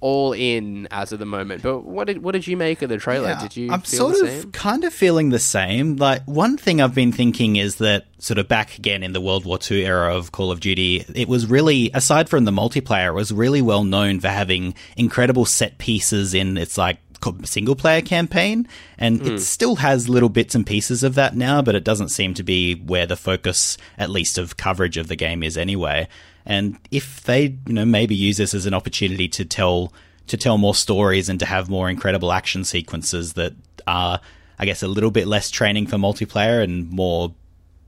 all 0.00 0.32
in 0.32 0.88
as 0.90 1.12
of 1.12 1.18
the 1.18 1.26
moment. 1.26 1.62
But 1.62 1.84
what 1.84 2.06
did 2.06 2.22
what 2.22 2.32
did 2.32 2.46
you 2.46 2.56
make 2.56 2.82
of 2.82 2.88
the 2.88 2.96
trailer? 2.96 3.28
Yeah, 3.28 3.40
did 3.40 3.56
you 3.56 3.70
I'm 3.70 3.84
sort 3.84 4.16
of 4.16 4.28
same? 4.28 4.52
kind 4.52 4.84
of 4.84 4.92
feeling 4.92 5.28
the 5.28 5.38
same. 5.38 5.96
Like 5.96 6.24
one 6.24 6.56
thing 6.56 6.80
I've 6.80 6.94
been 6.94 7.12
thinking 7.12 7.56
is 7.56 7.76
that 7.76 8.06
sort 8.18 8.38
of 8.38 8.48
back 8.48 8.76
again 8.78 9.02
in 9.02 9.12
the 9.12 9.20
World 9.20 9.44
War 9.44 9.58
II 9.70 9.84
era 9.84 10.16
of 10.16 10.32
Call 10.32 10.50
of 10.50 10.60
Duty, 10.60 11.04
it 11.14 11.28
was 11.28 11.46
really 11.46 11.90
aside 11.94 12.28
from 12.28 12.44
the 12.44 12.50
multiplayer, 12.50 13.08
it 13.08 13.14
was 13.14 13.32
really 13.32 13.62
well 13.62 13.84
known 13.84 14.20
for 14.20 14.28
having 14.28 14.74
incredible 14.96 15.44
set 15.44 15.78
pieces 15.78 16.34
in 16.34 16.56
its 16.56 16.76
like 16.76 16.98
co- 17.20 17.36
single 17.44 17.76
player 17.76 18.02
campaign 18.02 18.66
and 18.98 19.22
it 19.22 19.30
hmm. 19.30 19.36
still 19.36 19.76
has 19.76 20.08
little 20.08 20.28
bits 20.28 20.54
and 20.54 20.66
pieces 20.66 21.02
of 21.02 21.14
that 21.14 21.36
now 21.36 21.62
but 21.62 21.74
it 21.74 21.84
doesn't 21.84 22.08
seem 22.08 22.34
to 22.34 22.42
be 22.42 22.74
where 22.74 23.06
the 23.06 23.16
focus 23.16 23.76
at 23.98 24.10
least 24.10 24.38
of 24.38 24.56
coverage 24.56 24.96
of 24.96 25.08
the 25.08 25.16
game 25.16 25.42
is 25.42 25.56
anyway. 25.56 26.08
And 26.46 26.78
if 26.90 27.22
they 27.22 27.58
you 27.66 27.72
know 27.72 27.84
maybe 27.84 28.14
use 28.14 28.38
this 28.38 28.54
as 28.54 28.66
an 28.66 28.74
opportunity 28.74 29.28
to 29.28 29.44
tell 29.44 29.92
to 30.26 30.36
tell 30.36 30.58
more 30.58 30.74
stories 30.74 31.28
and 31.28 31.38
to 31.40 31.46
have 31.46 31.68
more 31.68 31.90
incredible 31.90 32.32
action 32.32 32.64
sequences 32.64 33.34
that 33.34 33.52
are 33.86 34.20
I 34.58 34.64
guess 34.64 34.82
a 34.82 34.88
little 34.88 35.10
bit 35.10 35.26
less 35.26 35.50
training 35.50 35.86
for 35.86 35.96
multiplayer 35.96 36.62
and 36.62 36.90
more 36.90 37.34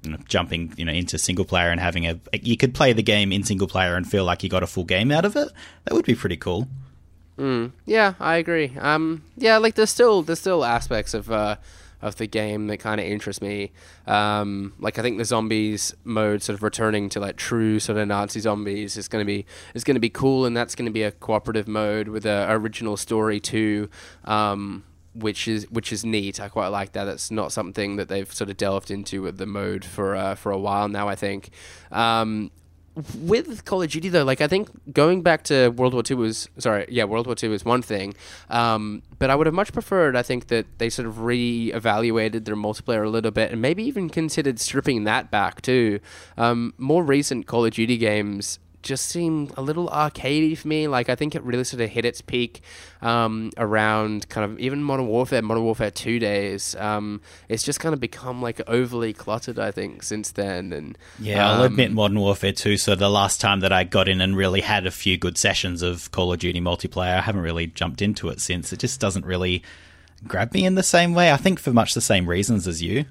you 0.03 0.11
know, 0.11 0.19
jumping 0.27 0.73
you 0.77 0.85
know 0.85 0.93
into 0.93 1.19
single 1.19 1.45
player 1.45 1.71
and 1.71 1.81
having 1.81 2.07
a 2.07 2.21
you 2.33 2.57
could 2.57 2.75
play 2.75 2.93
the 2.93 3.03
game 3.03 3.33
in 3.33 3.45
single 3.45 3.69
player 3.69 3.95
and 3.95 4.11
feel 4.11 4.25
like 4.25 4.43
you 4.43 4.49
got 4.49 4.63
a 4.63 4.67
full 4.67 4.85
game 4.85 5.13
out 5.13 5.25
of 5.25 5.37
it 5.37 5.49
that 5.85 5.95
would 5.95 6.05
be 6.05 6.15
pretty 6.15 6.37
cool 6.37 6.67
Yeah, 7.87 8.15
I 8.21 8.37
agree. 8.37 8.73
Um, 8.79 9.25
yeah, 9.37 9.59
like 9.59 9.75
there's 9.75 9.91
still 9.91 10.23
there's 10.23 10.39
still 10.39 10.65
aspects 10.65 11.13
of 11.15 11.31
uh, 11.31 11.57
of 12.01 12.17
the 12.17 12.27
game 12.27 12.67
that 12.67 12.79
kind 12.79 13.01
of 13.01 13.07
interest 13.07 13.43
me. 13.43 13.73
Um, 14.07 14.75
like 14.79 14.99
I 14.99 15.03
think 15.03 15.19
the 15.19 15.25
zombies 15.25 15.95
mode, 16.05 16.43
sort 16.43 16.55
of 16.55 16.63
returning 16.63 17.09
to 17.11 17.21
like 17.21 17.37
true 17.37 17.81
sort 17.81 17.99
of 17.99 18.09
Nazi 18.09 18.41
zombies, 18.41 18.97
is 18.97 19.09
going 19.09 19.25
to 19.25 19.27
be 19.27 19.47
is 19.75 19.85
going 19.85 19.97
to 19.97 20.01
be 20.01 20.11
cool, 20.11 20.45
and 20.45 20.57
that's 20.57 20.75
going 20.75 20.87
to 20.87 20.93
be 20.93 21.03
a 21.03 21.13
cooperative 21.13 21.67
mode 21.69 22.09
with 22.09 22.27
a 22.27 22.47
original 22.51 22.97
story 22.97 23.41
too. 23.41 23.89
Um, 24.25 24.85
which 25.15 25.47
is 25.47 25.71
which 25.71 25.93
is 25.93 26.05
neat. 26.05 26.41
I 26.41 26.49
quite 26.49 26.69
like 26.69 26.93
that. 26.93 27.07
It's 27.07 27.31
not 27.31 27.53
something 27.53 27.97
that 27.97 28.09
they've 28.09 28.33
sort 28.33 28.49
of 28.51 28.57
delved 28.57 28.91
into 28.91 29.21
with 29.23 29.37
the 29.37 29.47
mode 29.47 29.85
for 29.85 30.17
uh, 30.17 30.35
for 30.35 30.53
a 30.53 30.59
while 30.59 30.89
now. 30.89 31.09
I 31.09 31.15
think. 31.15 31.51
Um, 31.91 32.51
with 32.95 33.65
Call 33.65 33.83
of 33.83 33.91
Duty 33.91 34.09
though, 34.09 34.25
like 34.25 34.41
I 34.41 34.49
think 34.49 34.69
going 34.93 35.23
back 35.23 35.45
to 35.45 35.69
World 35.71 35.95
War 35.95 36.03
Two 36.03 36.19
was 36.19 36.49
sorry, 36.59 36.87
yeah, 36.89 37.05
World 37.05 37.27
War 37.27 37.35
Two 37.35 37.51
was 37.51 37.65
one 37.65 37.83
thing, 37.83 38.15
um, 38.51 39.03
but 39.19 39.31
I 39.31 39.35
would 39.35 39.47
have 39.47 39.55
much 39.55 39.73
preferred. 39.73 40.15
I 40.15 40.23
think 40.23 40.49
that 40.49 40.67
they 40.79 40.91
sort 40.91 41.09
of 41.09 41.21
re-evaluated 41.21 42.45
their 42.45 42.57
multiplayer 42.57 43.05
a 43.05 43.09
little 43.09 43.31
bit, 43.31 43.51
and 43.51 43.63
maybe 43.63 43.83
even 43.85 44.11
considered 44.11 44.61
stripping 44.61 45.05
that 45.05 45.31
back 45.31 45.63
too. 45.63 46.01
Um, 46.37 46.75
more 46.77 47.03
recent 47.03 47.47
Call 47.47 47.65
of 47.65 47.73
Duty 47.73 47.97
games 47.97 48.59
just 48.83 49.09
seemed 49.09 49.53
a 49.57 49.63
little 49.63 49.89
arcadey 49.89 50.57
for 50.57 50.69
me. 50.69 50.89
Like 50.89 51.09
I 51.09 51.15
think 51.15 51.35
it 51.35 51.43
really 51.43 51.65
sort 51.65 51.81
of 51.81 51.91
hit 51.91 52.05
its 52.05 52.21
peak 52.21 52.63
um, 53.01 53.51
around 53.57 54.29
kind 54.29 54.51
of 54.51 54.59
even 54.59 54.83
Modern 54.83 55.07
Warfare, 55.07 55.43
Modern 55.43 55.65
Warfare 55.65 55.91
Two 55.91 56.19
days. 56.19 56.75
Um, 56.77 57.21
it's 57.49 57.63
just 57.63 57.81
kind 57.81 57.93
of 57.93 58.01
become 58.01 58.43
like 58.43 58.61
overly 58.69 59.13
cluttered. 59.13 59.59
I 59.59 59.71
think 59.71 60.03
since 60.03 60.33
then. 60.33 60.73
And 60.73 60.99
yeah, 61.19 61.51
I'll 61.51 61.63
admit 61.63 61.89
um, 61.89 61.95
Modern 61.95 62.21
Warfare 62.21 62.53
Two. 62.53 62.77
So 62.77 62.95
the 62.95 63.11
last 63.11 63.41
time 63.41 63.61
that 63.61 63.73
I 63.73 63.85
got 63.85 64.09
in 64.09 64.21
and 64.21 64.37
really 64.37 64.61
had 64.61 64.87
a 64.87 64.91
few 64.91 65.17
good 65.17 65.39
sessions 65.39 65.83
of 65.83 66.11
Call 66.11 66.33
of 66.33 66.39
Duty 66.39 66.61
multiplayer, 66.61 67.19
I 67.19 67.21
haven't 67.21 67.43
really 67.43 67.69
jumped 67.69 68.03
into 68.03 68.29
it 68.29 68.41
since. 68.41 68.73
It 68.73 68.81
just 68.81 69.01
doesn't 69.01 69.27
really 69.27 69.63
grab 70.27 70.53
me 70.53 70.65
in 70.65 70.75
the 70.75 70.83
same 70.83 71.15
way. 71.15 71.33
I 71.33 71.37
think 71.37 71.59
for 71.59 71.73
much 71.73 71.95
the 71.95 72.01
same 72.01 72.29
reasons 72.29 72.69
as 72.69 72.83
you. 72.83 73.07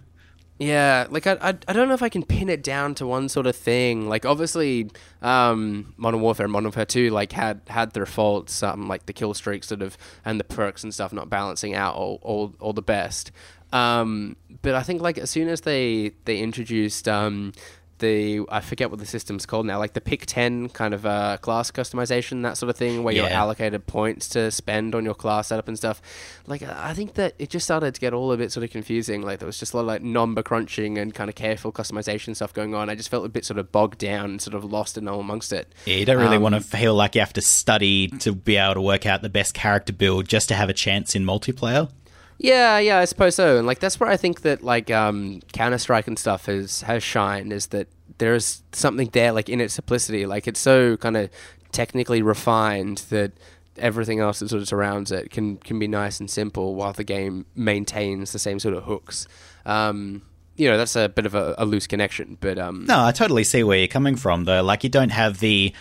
Yeah, 0.61 1.07
like 1.09 1.25
I, 1.25 1.39
I, 1.41 1.57
I 1.67 1.73
don't 1.73 1.87
know 1.87 1.95
if 1.95 2.03
I 2.03 2.09
can 2.09 2.21
pin 2.21 2.47
it 2.47 2.61
down 2.61 2.93
to 2.95 3.07
one 3.07 3.29
sort 3.29 3.47
of 3.47 3.55
thing. 3.55 4.07
Like 4.07 4.27
obviously, 4.27 4.91
um, 5.23 5.95
Modern 5.97 6.21
Warfare 6.21 6.45
and 6.45 6.53
Modern 6.53 6.65
Warfare 6.65 6.85
Two 6.85 7.09
like 7.09 7.31
had 7.31 7.61
had 7.65 7.93
their 7.93 8.05
faults, 8.05 8.61
um, 8.61 8.87
like 8.87 9.07
the 9.07 9.13
kill 9.13 9.33
streaks 9.33 9.69
sort 9.69 9.81
of 9.81 9.97
and 10.23 10.39
the 10.39 10.43
perks 10.43 10.83
and 10.83 10.93
stuff 10.93 11.13
not 11.13 11.31
balancing 11.31 11.73
out 11.73 11.95
all 11.95 12.19
all, 12.21 12.53
all 12.59 12.73
the 12.73 12.83
best. 12.83 13.31
Um, 13.73 14.35
but 14.61 14.75
I 14.75 14.83
think 14.83 15.01
like 15.01 15.17
as 15.17 15.31
soon 15.31 15.47
as 15.47 15.61
they 15.61 16.11
they 16.25 16.37
introduced 16.37 17.07
um, 17.07 17.53
the 18.01 18.41
I 18.49 18.59
forget 18.59 18.89
what 18.89 18.99
the 18.99 19.05
system's 19.05 19.45
called 19.45 19.65
now, 19.65 19.79
like 19.79 19.93
the 19.93 20.01
pick 20.01 20.25
ten 20.25 20.67
kind 20.67 20.93
of 20.93 21.05
uh, 21.05 21.37
class 21.37 21.71
customization, 21.71 22.43
that 22.43 22.57
sort 22.57 22.69
of 22.69 22.75
thing, 22.75 23.03
where 23.03 23.13
yeah. 23.13 23.21
you're 23.23 23.31
allocated 23.31 23.87
points 23.87 24.27
to 24.29 24.51
spend 24.51 24.93
on 24.93 25.05
your 25.05 25.13
class 25.13 25.47
setup 25.47 25.69
and 25.69 25.77
stuff. 25.77 26.01
Like 26.47 26.63
I 26.63 26.93
think 26.93 27.13
that 27.13 27.35
it 27.39 27.49
just 27.49 27.65
started 27.65 27.95
to 27.95 28.01
get 28.01 28.13
all 28.13 28.31
a 28.33 28.37
bit 28.37 28.51
sort 28.51 28.65
of 28.65 28.71
confusing. 28.71 29.21
Like 29.21 29.39
there 29.39 29.45
was 29.45 29.57
just 29.59 29.73
a 29.73 29.77
lot 29.77 29.83
of 29.83 29.87
like 29.87 30.01
number 30.01 30.43
crunching 30.43 30.97
and 30.97 31.13
kind 31.13 31.29
of 31.29 31.35
careful 31.35 31.71
customization 31.71 32.35
stuff 32.35 32.53
going 32.53 32.75
on. 32.75 32.89
I 32.89 32.95
just 32.95 33.09
felt 33.09 33.25
a 33.25 33.29
bit 33.29 33.45
sort 33.45 33.57
of 33.57 33.71
bogged 33.71 33.99
down, 33.99 34.31
and 34.31 34.41
sort 34.41 34.55
of 34.55 34.65
lost 34.65 34.97
in 34.97 35.07
all 35.07 35.21
amongst 35.21 35.53
it. 35.53 35.73
Yeah, 35.85 35.95
you 35.95 36.05
don't 36.05 36.17
really 36.17 36.35
um, 36.35 36.43
want 36.43 36.55
to 36.55 36.61
feel 36.61 36.93
like 36.93 37.15
you 37.15 37.21
have 37.21 37.33
to 37.33 37.41
study 37.41 38.07
to 38.19 38.33
be 38.33 38.57
able 38.57 38.73
to 38.73 38.81
work 38.81 39.05
out 39.05 39.21
the 39.21 39.29
best 39.29 39.53
character 39.53 39.93
build 39.93 40.27
just 40.27 40.49
to 40.49 40.55
have 40.55 40.69
a 40.69 40.73
chance 40.73 41.15
in 41.15 41.23
multiplayer. 41.23 41.89
Yeah, 42.37 42.79
yeah, 42.79 42.97
I 42.99 43.05
suppose 43.05 43.35
so. 43.35 43.57
And 43.57 43.67
like 43.67 43.79
that's 43.79 43.99
where 43.99 44.09
I 44.09 44.17
think 44.17 44.41
that 44.41 44.63
like 44.63 44.89
um, 44.89 45.41
Counter 45.53 45.77
Strike 45.77 46.07
and 46.07 46.17
stuff 46.17 46.47
has 46.47 46.81
has 46.81 47.03
shined 47.03 47.53
is 47.53 47.67
that 47.67 47.87
there's 48.17 48.63
something 48.71 49.09
there 49.13 49.31
like 49.31 49.49
in 49.49 49.61
its 49.61 49.73
simplicity. 49.75 50.25
Like 50.25 50.47
it's 50.47 50.59
so 50.59 50.97
kind 50.97 51.17
of 51.17 51.29
technically 51.71 52.21
refined 52.21 52.99
that 53.09 53.31
everything 53.77 54.19
else 54.19 54.39
that 54.39 54.49
sort 54.49 54.61
of 54.61 54.67
surrounds 54.67 55.11
it 55.11 55.31
can 55.31 55.57
can 55.57 55.79
be 55.79 55.87
nice 55.87 56.19
and 56.19 56.29
simple 56.29 56.75
while 56.75 56.93
the 56.93 57.03
game 57.03 57.45
maintains 57.55 58.31
the 58.31 58.39
same 58.39 58.59
sort 58.59 58.75
of 58.75 58.83
hooks. 58.83 59.27
Um, 59.65 60.23
you 60.55 60.69
know, 60.69 60.77
that's 60.77 60.95
a 60.95 61.09
bit 61.09 61.25
of 61.25 61.33
a, 61.33 61.55
a 61.57 61.65
loose 61.65 61.87
connection, 61.87 62.37
but 62.39 62.59
um, 62.59 62.85
no, 62.85 63.03
I 63.03 63.11
totally 63.11 63.43
see 63.43 63.63
where 63.63 63.77
you're 63.77 63.87
coming 63.87 64.15
from 64.15 64.43
though. 64.45 64.61
Like 64.61 64.83
you 64.83 64.89
don't 64.89 65.09
have 65.09 65.39
the 65.39 65.73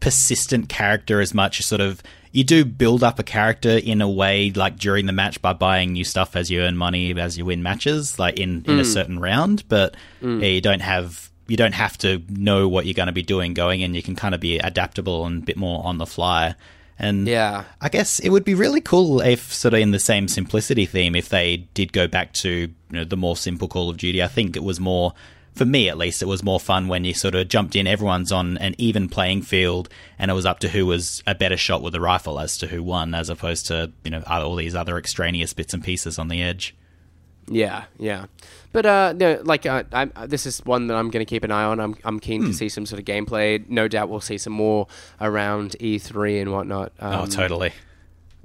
persistent 0.00 0.68
character 0.68 1.20
as 1.20 1.34
much. 1.34 1.62
Sort 1.62 1.80
of, 1.80 2.02
you 2.34 2.42
do 2.42 2.64
build 2.64 3.04
up 3.04 3.20
a 3.20 3.22
character 3.22 3.70
in 3.70 4.02
a 4.02 4.10
way, 4.10 4.50
like 4.50 4.76
during 4.76 5.06
the 5.06 5.12
match 5.12 5.40
by 5.40 5.52
buying 5.52 5.92
new 5.92 6.02
stuff 6.02 6.34
as 6.34 6.50
you 6.50 6.62
earn 6.62 6.76
money 6.76 7.16
as 7.18 7.38
you 7.38 7.44
win 7.44 7.62
matches, 7.62 8.18
like 8.18 8.40
in, 8.40 8.64
in 8.66 8.76
mm. 8.76 8.80
a 8.80 8.84
certain 8.84 9.20
round. 9.20 9.62
But 9.68 9.94
mm. 10.20 10.42
yeah, 10.42 10.48
you 10.48 10.60
don't 10.60 10.82
have 10.82 11.30
you 11.46 11.56
don't 11.56 11.74
have 11.74 11.96
to 11.98 12.20
know 12.28 12.68
what 12.68 12.86
you're 12.86 12.94
going 12.94 13.06
to 13.06 13.12
be 13.12 13.22
doing 13.22 13.54
going 13.54 13.82
in. 13.82 13.94
You 13.94 14.02
can 14.02 14.16
kind 14.16 14.34
of 14.34 14.40
be 14.40 14.58
adaptable 14.58 15.24
and 15.26 15.44
a 15.44 15.46
bit 15.46 15.56
more 15.56 15.86
on 15.86 15.98
the 15.98 16.06
fly. 16.06 16.56
And 16.98 17.28
yeah, 17.28 17.64
I 17.80 17.88
guess 17.88 18.18
it 18.18 18.30
would 18.30 18.44
be 18.44 18.54
really 18.54 18.80
cool 18.80 19.20
if, 19.20 19.52
sort 19.52 19.74
of 19.74 19.80
in 19.80 19.92
the 19.92 20.00
same 20.00 20.26
simplicity 20.26 20.86
theme, 20.86 21.14
if 21.14 21.28
they 21.28 21.68
did 21.74 21.92
go 21.92 22.08
back 22.08 22.32
to 22.34 22.50
you 22.50 22.74
know, 22.90 23.04
the 23.04 23.16
more 23.16 23.36
simple 23.36 23.68
Call 23.68 23.90
of 23.90 23.96
Duty. 23.96 24.22
I 24.22 24.28
think 24.28 24.56
it 24.56 24.64
was 24.64 24.80
more 24.80 25.12
for 25.54 25.64
me 25.64 25.88
at 25.88 25.96
least, 25.96 26.20
it 26.20 26.26
was 26.26 26.42
more 26.42 26.58
fun 26.58 26.88
when 26.88 27.04
you 27.04 27.14
sort 27.14 27.34
of 27.34 27.48
jumped 27.48 27.76
in. 27.76 27.86
Everyone's 27.86 28.32
on 28.32 28.58
an 28.58 28.74
even 28.76 29.08
playing 29.08 29.42
field, 29.42 29.88
and 30.18 30.30
it 30.30 30.34
was 30.34 30.46
up 30.46 30.58
to 30.60 30.68
who 30.68 30.86
was 30.86 31.22
a 31.26 31.34
better 31.34 31.56
shot 31.56 31.82
with 31.82 31.92
the 31.92 32.00
rifle 32.00 32.40
as 32.40 32.58
to 32.58 32.66
who 32.66 32.82
won, 32.82 33.14
as 33.14 33.30
opposed 33.30 33.66
to 33.66 33.92
you 34.02 34.10
know 34.10 34.22
all 34.26 34.56
these 34.56 34.74
other 34.74 34.98
extraneous 34.98 35.52
bits 35.52 35.72
and 35.72 35.84
pieces 35.84 36.18
on 36.18 36.28
the 36.28 36.42
edge. 36.42 36.74
Yeah, 37.46 37.84
yeah, 37.98 38.26
but 38.72 38.86
uh, 38.86 39.12
no, 39.16 39.40
like 39.44 39.66
uh, 39.66 39.84
I'm, 39.92 40.12
this 40.26 40.46
is 40.46 40.64
one 40.64 40.88
that 40.88 40.96
I'm 40.96 41.10
going 41.10 41.24
to 41.24 41.28
keep 41.28 41.44
an 41.44 41.52
eye 41.52 41.64
on. 41.64 41.78
I'm 41.78 41.94
I'm 42.04 42.18
keen 42.18 42.40
to 42.42 42.46
hmm. 42.48 42.52
see 42.52 42.68
some 42.68 42.86
sort 42.86 42.98
of 42.98 43.04
gameplay. 43.04 43.68
No 43.68 43.86
doubt 43.86 44.08
we'll 44.08 44.20
see 44.20 44.38
some 44.38 44.54
more 44.54 44.88
around 45.20 45.76
E3 45.78 46.42
and 46.42 46.52
whatnot. 46.52 46.92
Oh, 47.00 47.06
um, 47.06 47.20
oh, 47.20 47.26
totally. 47.26 47.72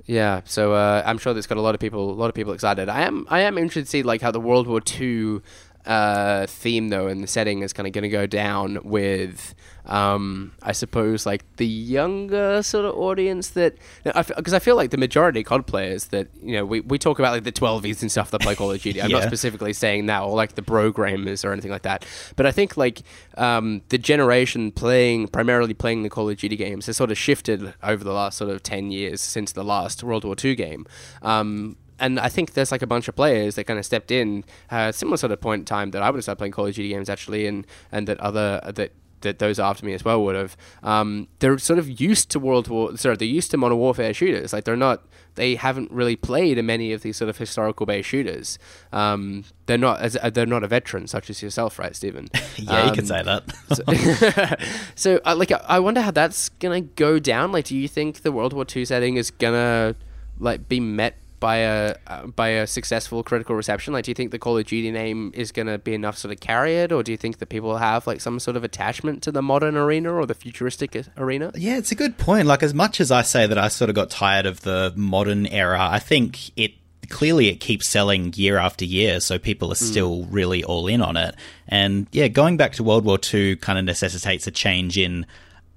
Yeah, 0.06 0.42
so 0.46 0.74
uh, 0.74 1.04
I'm 1.06 1.20
sure 1.20 1.34
there's 1.34 1.46
got 1.46 1.60
a 1.60 1.62
lot 1.62 1.76
of 1.76 1.82
people, 1.82 2.10
a 2.10 2.14
lot 2.14 2.30
of 2.30 2.34
people 2.34 2.52
excited. 2.54 2.90
I 2.90 3.02
am, 3.02 3.28
I 3.30 3.42
am 3.42 3.60
interested 3.60 3.86
to 3.86 3.90
see 3.92 4.02
like 4.02 4.24
how 4.24 4.32
the 4.32 4.40
World 4.40 4.66
War 4.66 4.82
II 5.00 5.42
uh, 5.90 6.46
theme 6.46 6.90
though, 6.90 7.08
and 7.08 7.24
the 7.24 7.28
setting 7.28 7.64
is 7.64 7.74
kind 7.74 7.88
of 7.88 7.94
going 7.94 8.04
to 8.04 8.10
go 8.10 8.28
down 8.28 8.78
with, 8.84 9.56
um, 9.88 10.52
I 10.62 10.72
suppose, 10.72 11.26
like 11.26 11.44
the 11.56 11.66
younger 11.66 12.62
sort 12.62 12.86
of 12.86 12.96
audience 12.96 13.50
that 13.50 13.76
because 14.04 14.54
I, 14.54 14.58
I, 14.58 14.60
feel 14.60 14.76
like 14.76 14.92
the 14.92 14.98
majority 14.98 15.40
of 15.40 15.48
COD 15.48 15.66
players 15.66 16.06
that 16.10 16.28
you 16.44 16.54
know 16.54 16.64
we, 16.64 16.82
we 16.82 17.00
talk 17.00 17.18
about 17.18 17.32
like 17.32 17.44
the 17.44 17.52
12s 17.52 18.04
and 18.04 18.12
stuff 18.12 18.30
that 18.30 18.42
play 18.42 18.54
Call 18.54 18.72
of 18.72 18.80
Duty. 18.80 19.02
I'm 19.02 19.10
yeah. 19.10 19.18
not 19.18 19.28
specifically 19.28 19.74
saying 19.74 20.06
that 20.06 20.22
or 20.22 20.36
like 20.36 20.54
the 20.54 20.62
programmers 20.62 21.44
or 21.44 21.52
anything 21.52 21.72
like 21.72 21.82
that, 21.82 22.06
but 22.36 22.46
I 22.46 22.52
think 22.52 22.78
like 22.78 23.02
um, 23.36 23.82
the 23.90 23.98
generation 23.98 24.72
playing 24.72 25.30
primarily 25.30 25.74
playing 25.74 26.04
the 26.04 26.10
Call 26.12 26.30
of 26.30 26.38
Duty 26.38 26.56
games 26.56 26.86
has 26.86 26.98
sort 26.98 27.10
of 27.10 27.18
shifted 27.18 27.74
over 27.82 28.04
the 28.04 28.14
last 28.14 28.38
sort 28.38 28.52
of 28.52 28.62
10 28.62 28.92
years 28.92 29.22
since 29.22 29.54
the 29.54 29.64
last 29.64 30.04
World 30.04 30.24
War 30.24 30.36
II 30.40 30.54
game. 30.54 30.86
Um, 31.24 31.78
and 32.00 32.20
I 32.20 32.30
think 32.30 32.54
there's 32.54 32.72
like 32.72 32.82
a 32.82 32.88
bunch 32.88 33.08
of 33.08 33.16
players 33.16 33.56
that 33.56 33.66
kind 33.66 33.80
of 33.80 33.86
stepped 33.86 34.12
in 34.12 34.44
uh, 34.70 34.92
similar 34.92 35.18
sort 35.18 35.32
of 35.32 35.42
point 35.42 35.62
in 35.62 35.66
time 35.66 35.92
that 35.92 36.02
I 36.02 36.10
would 36.10 36.18
have 36.18 36.24
started 36.24 36.40
playing 36.40 36.54
Call 36.54 36.68
of 36.68 36.76
Duty 36.76 36.90
games 36.90 37.10
actually, 37.10 37.48
and 37.48 37.66
and 37.92 38.08
that 38.08 38.20
other 38.20 38.62
that 38.74 38.92
that 39.22 39.40
those 39.40 39.60
after 39.60 39.86
me 39.86 39.94
as 39.94 40.04
well 40.04 40.24
would 40.24 40.36
have. 40.36 40.58
Um, 40.84 41.28
they're 41.40 41.58
sort 41.58 41.80
of 41.80 42.00
used 42.00 42.30
to 42.32 42.40
World 42.40 42.68
War, 42.68 42.96
sorry, 42.98 43.16
they're 43.16 43.28
used 43.28 43.52
to 43.52 43.58
Modern 43.58 43.78
Warfare 43.78 44.14
shooters. 44.14 44.54
Like 44.54 44.64
they're 44.64 44.76
not, 44.76 45.06
they 45.36 45.56
haven't 45.56 45.92
really 45.92 46.16
played 46.16 46.64
many 46.64 46.94
of 46.94 47.02
these 47.02 47.18
sort 47.18 47.30
of 47.30 47.38
historical 47.38 47.86
based 47.86 48.10
shooters. 48.10 48.60
Um, 48.92 49.46
they're 49.66 49.78
not, 49.78 50.02
as 50.02 50.18
uh, 50.22 50.30
they're 50.30 50.46
not 50.46 50.64
a 50.64 50.68
veteran 50.68 51.08
such 51.08 51.30
as 51.30 51.42
yourself, 51.42 51.80
right, 51.80 51.96
Steven? 51.96 52.30
yeah, 52.58 52.82
um, 52.82 52.88
you 52.88 52.94
can 52.94 53.06
say 53.06 53.22
that. 53.24 54.58
so, 54.58 54.66
so 54.96 55.22
uh, 55.26 55.36
like, 55.36 55.52
I 55.52 55.80
wonder 55.80 56.02
how 56.02 56.12
that's 56.12 56.50
gonna 56.50 56.82
go 56.82 57.20
down. 57.20 57.52
Like, 57.52 57.66
do 57.66 57.78
you 57.78 57.88
think 57.88 58.22
the 58.22 58.32
World 58.32 58.54
War 58.54 58.66
II 58.74 58.86
setting 58.86 59.18
is 59.18 59.32
gonna 59.32 59.96
like 60.40 60.70
be 60.70 60.80
met 60.80 61.18
by 61.40 61.58
a 61.58 61.96
uh, 62.08 62.28
by 62.28 62.50
a 62.50 62.68
successful 62.68 63.24
critical 63.24 63.56
reception? 63.56 63.94
Like, 63.94 64.06
do 64.06 64.12
you 64.12 64.16
think 64.16 64.32
the 64.32 64.40
Call 64.40 64.58
of 64.58 64.66
Duty 64.66 64.92
name 64.92 65.32
is 65.34 65.52
going 65.52 65.68
to 65.68 65.78
be 65.78 65.94
enough 65.94 66.18
sort 66.18 66.34
of 66.34 66.40
carry 66.40 66.76
it, 66.76 66.92
or 66.92 67.04
do 67.04 67.12
you 67.12 67.18
think 67.18 67.40
that 67.40 67.48
people 67.48 67.78
have 67.78 68.08
like 68.08 68.22
some 68.22 68.40
sort 68.40 68.58
of 68.58 68.64
attachment 68.64 69.24
to 69.24 69.32
the 69.32 69.42
modern 69.42 69.78
arena 69.78 70.14
or 70.14 70.26
the 70.26 70.34
futuristic 70.34 70.98
arena? 71.18 71.52
Yeah, 71.56 71.78
it's 71.78 71.92
a 71.92 71.96
good 71.96 72.18
point. 72.18 72.48
Like, 72.48 72.64
as 72.64 72.74
much 72.74 73.00
as 73.00 73.12
I 73.12 73.22
say 73.22 73.48
that 73.48 73.58
I 73.58 73.68
sort 73.68 73.90
of 73.90 73.96
got 73.96 74.10
tired 74.10 74.46
of 74.46 74.62
the 74.62 74.94
modern 74.96 75.46
era, 75.48 75.80
I 75.82 76.00
think 76.00 76.58
it 76.58 76.74
clearly 77.10 77.48
it 77.50 77.60
keeps 77.60 77.88
selling 77.88 78.34
year 78.36 78.58
after 78.58 78.86
year, 78.86 79.20
so 79.20 79.40
people 79.40 79.72
are 79.72 79.76
hmm. 79.76 79.86
still 79.86 80.18
mm. 80.24 80.28
really 80.30 80.64
all 80.64 80.88
in 80.88 81.02
on 81.02 81.18
it. 81.18 81.36
And 81.68 82.08
yeah, 82.12 82.28
going 82.28 82.58
back 82.58 82.74
to 82.74 82.84
World 82.84 83.06
War 83.06 83.20
II 83.34 83.56
kind 83.58 83.80
of 83.80 83.86
necessitates 83.86 84.48
a 84.48 84.52
change 84.52 84.98
in 84.98 85.26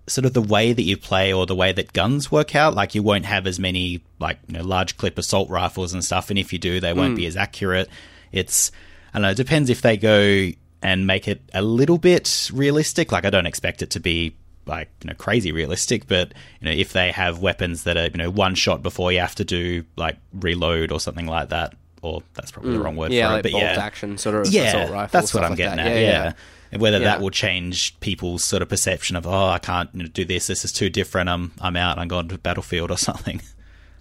sort 0.06 0.24
of 0.24 0.32
the 0.32 0.42
way 0.42 0.72
that 0.72 0.82
you 0.82 0.96
play 0.96 1.32
or 1.32 1.46
the 1.46 1.54
way 1.54 1.72
that 1.72 1.92
guns 1.92 2.30
work 2.30 2.54
out. 2.54 2.74
Like 2.74 2.94
you 2.94 3.02
won't 3.02 3.24
have 3.24 3.46
as 3.46 3.58
many 3.58 4.02
like 4.18 4.38
you 4.46 4.54
know 4.54 4.62
large 4.62 4.96
clip 4.96 5.18
assault 5.18 5.48
rifles 5.48 5.92
and 5.92 6.04
stuff, 6.04 6.30
and 6.30 6.38
if 6.38 6.52
you 6.52 6.58
do, 6.58 6.80
they 6.80 6.92
won't 6.92 7.14
mm. 7.14 7.18
be 7.18 7.26
as 7.26 7.36
accurate. 7.36 7.88
It's 8.32 8.70
I 9.12 9.18
don't 9.18 9.22
know. 9.22 9.30
It 9.30 9.36
depends 9.36 9.70
if 9.70 9.82
they 9.82 9.96
go 9.96 10.50
and 10.82 11.06
make 11.06 11.28
it 11.28 11.42
a 11.54 11.62
little 11.62 11.98
bit 11.98 12.50
realistic. 12.52 13.12
Like 13.12 13.24
I 13.24 13.30
don't 13.30 13.46
expect 13.46 13.82
it 13.82 13.90
to 13.90 14.00
be 14.00 14.34
like 14.66 14.88
you 15.02 15.08
know 15.08 15.14
crazy 15.14 15.52
realistic, 15.52 16.06
but 16.06 16.32
you 16.60 16.66
know 16.66 16.72
if 16.72 16.92
they 16.92 17.12
have 17.12 17.40
weapons 17.40 17.84
that 17.84 17.96
are 17.96 18.06
you 18.06 18.16
know 18.16 18.30
one 18.30 18.54
shot 18.54 18.82
before 18.82 19.12
you 19.12 19.20
have 19.20 19.34
to 19.36 19.44
do 19.44 19.84
like 19.96 20.16
reload 20.32 20.92
or 20.92 21.00
something 21.00 21.26
like 21.26 21.50
that, 21.50 21.74
or 22.02 22.22
that's 22.34 22.50
probably 22.50 22.72
mm. 22.72 22.78
the 22.78 22.82
wrong 22.82 22.96
word 22.96 23.12
yeah, 23.12 23.28
for 23.28 23.34
like 23.34 23.40
it. 23.40 23.42
But 23.44 23.52
bolt 23.52 23.62
yeah, 23.62 23.84
action 23.84 24.18
sort 24.18 24.34
of 24.34 24.52
yeah, 24.52 24.62
assault 24.64 24.90
rifle. 24.90 25.20
That's 25.20 25.32
what 25.32 25.44
I'm 25.44 25.50
like 25.50 25.58
getting 25.58 25.76
that. 25.76 25.86
at. 25.86 25.96
Yeah, 25.96 26.00
yeah. 26.00 26.24
And 26.26 26.34
whether 26.76 26.98
yeah. 26.98 27.04
that 27.04 27.20
will 27.20 27.30
change 27.30 27.98
people's 28.00 28.44
sort 28.44 28.62
of 28.62 28.68
perception 28.68 29.16
of 29.16 29.26
oh 29.26 29.48
I 29.48 29.58
can't 29.58 29.90
you 29.92 30.04
know, 30.04 30.08
do 30.08 30.24
this. 30.24 30.46
This 30.46 30.64
is 30.64 30.72
too 30.72 30.90
different. 30.90 31.28
I'm 31.28 31.52
I'm 31.60 31.76
out. 31.76 31.98
I'm 31.98 32.08
going 32.08 32.28
to 32.28 32.38
battlefield 32.38 32.90
or 32.90 32.96
something. 32.98 33.42